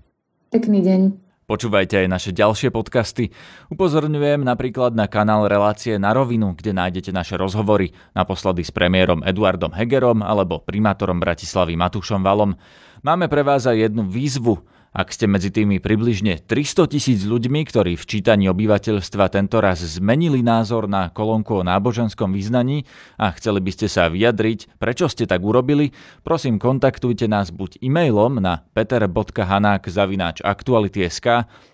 Pekný 0.48 0.80
deň. 0.80 1.00
Počúvajte 1.44 2.04
aj 2.04 2.08
naše 2.08 2.30
ďalšie 2.32 2.72
podcasty. 2.72 3.36
Upozorňujem 3.68 4.40
napríklad 4.40 4.96
na 4.96 5.08
kanál 5.12 5.44
Relácie 5.44 6.00
na 6.00 6.16
rovinu, 6.16 6.56
kde 6.56 6.72
nájdete 6.72 7.12
naše 7.12 7.36
rozhovory, 7.36 7.92
naposledy 8.16 8.64
s 8.64 8.72
premiérom 8.72 9.20
Eduardom 9.28 9.76
Hegerom 9.76 10.24
alebo 10.24 10.64
primátorom 10.64 11.20
Bratislavy 11.20 11.76
Matúšom 11.76 12.24
Valom. 12.24 12.56
Máme 13.04 13.28
pre 13.28 13.44
vás 13.44 13.68
aj 13.68 13.76
jednu 13.76 14.08
výzvu– 14.08 14.56
ak 14.92 15.12
ste 15.12 15.26
medzi 15.28 15.50
tými 15.52 15.78
približne 15.78 16.38
300 16.42 16.88
tisíc 16.90 17.24
ľuďmi, 17.28 17.64
ktorí 17.68 17.96
v 17.96 18.06
čítaní 18.08 18.48
obyvateľstva 18.48 19.28
tento 19.28 19.60
raz 19.60 19.84
zmenili 19.84 20.40
názor 20.40 20.88
na 20.88 21.12
kolónku 21.12 21.60
o 21.60 21.66
náboženskom 21.66 22.32
vyznaní 22.32 22.88
a 23.20 23.28
chceli 23.36 23.60
by 23.60 23.70
ste 23.72 23.88
sa 23.88 24.08
vyjadriť, 24.08 24.66
prečo 24.80 25.08
ste 25.08 25.26
tak 25.28 25.44
urobili, 25.44 25.92
prosím 26.24 26.56
kontaktujte 26.56 27.28
nás 27.28 27.52
buď 27.52 27.84
e-mailom 27.84 28.40
na 28.40 28.64
peter.hanák.aktuality.sk 28.72 31.26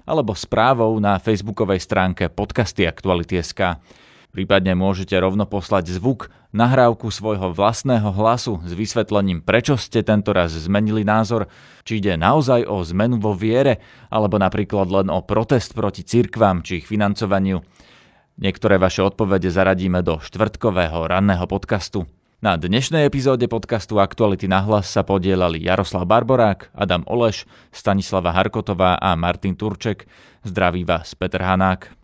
alebo 0.05 0.37
správou 0.37 1.01
na 1.01 1.17
facebookovej 1.23 1.81
stránke 1.81 2.29
podcasty 2.29 2.85
Aktuality.sk. 2.85 3.81
Prípadne 4.35 4.75
môžete 4.75 5.15
rovno 5.15 5.47
poslať 5.47 5.95
zvuk, 5.95 6.27
nahrávku 6.51 7.07
svojho 7.07 7.55
vlastného 7.55 8.11
hlasu 8.11 8.59
s 8.67 8.75
vysvetlením, 8.75 9.39
prečo 9.39 9.79
ste 9.79 10.03
tento 10.03 10.35
raz 10.35 10.51
zmenili 10.51 11.07
názor, 11.07 11.47
či 11.87 12.03
ide 12.03 12.19
naozaj 12.19 12.67
o 12.67 12.83
zmenu 12.83 13.23
vo 13.23 13.39
viere, 13.39 13.79
alebo 14.11 14.35
napríklad 14.43 14.91
len 14.91 15.07
o 15.07 15.23
protest 15.23 15.71
proti 15.71 16.03
cirkvám 16.03 16.67
či 16.67 16.83
ich 16.83 16.91
financovaniu. 16.91 17.63
Niektoré 18.35 18.75
vaše 18.83 19.07
odpovede 19.07 19.55
zaradíme 19.55 20.03
do 20.03 20.19
štvrtkového 20.19 21.07
ranného 21.07 21.47
podcastu. 21.47 22.11
Na 22.43 22.59
dnešnej 22.59 23.07
epizóde 23.07 23.47
podcastu 23.47 24.03
Aktuality 24.03 24.51
na 24.51 24.67
hlas 24.67 24.91
sa 24.91 25.07
podielali 25.07 25.63
Jaroslav 25.63 26.11
Barborák, 26.11 26.75
Adam 26.75 27.07
Oleš, 27.07 27.47
Stanislava 27.71 28.35
Harkotová 28.35 28.99
a 28.99 29.15
Martin 29.15 29.55
Turček. 29.55 30.11
Zdraví 30.43 30.83
vás 30.83 31.15
Peter 31.15 31.39
Hanák. 31.39 32.04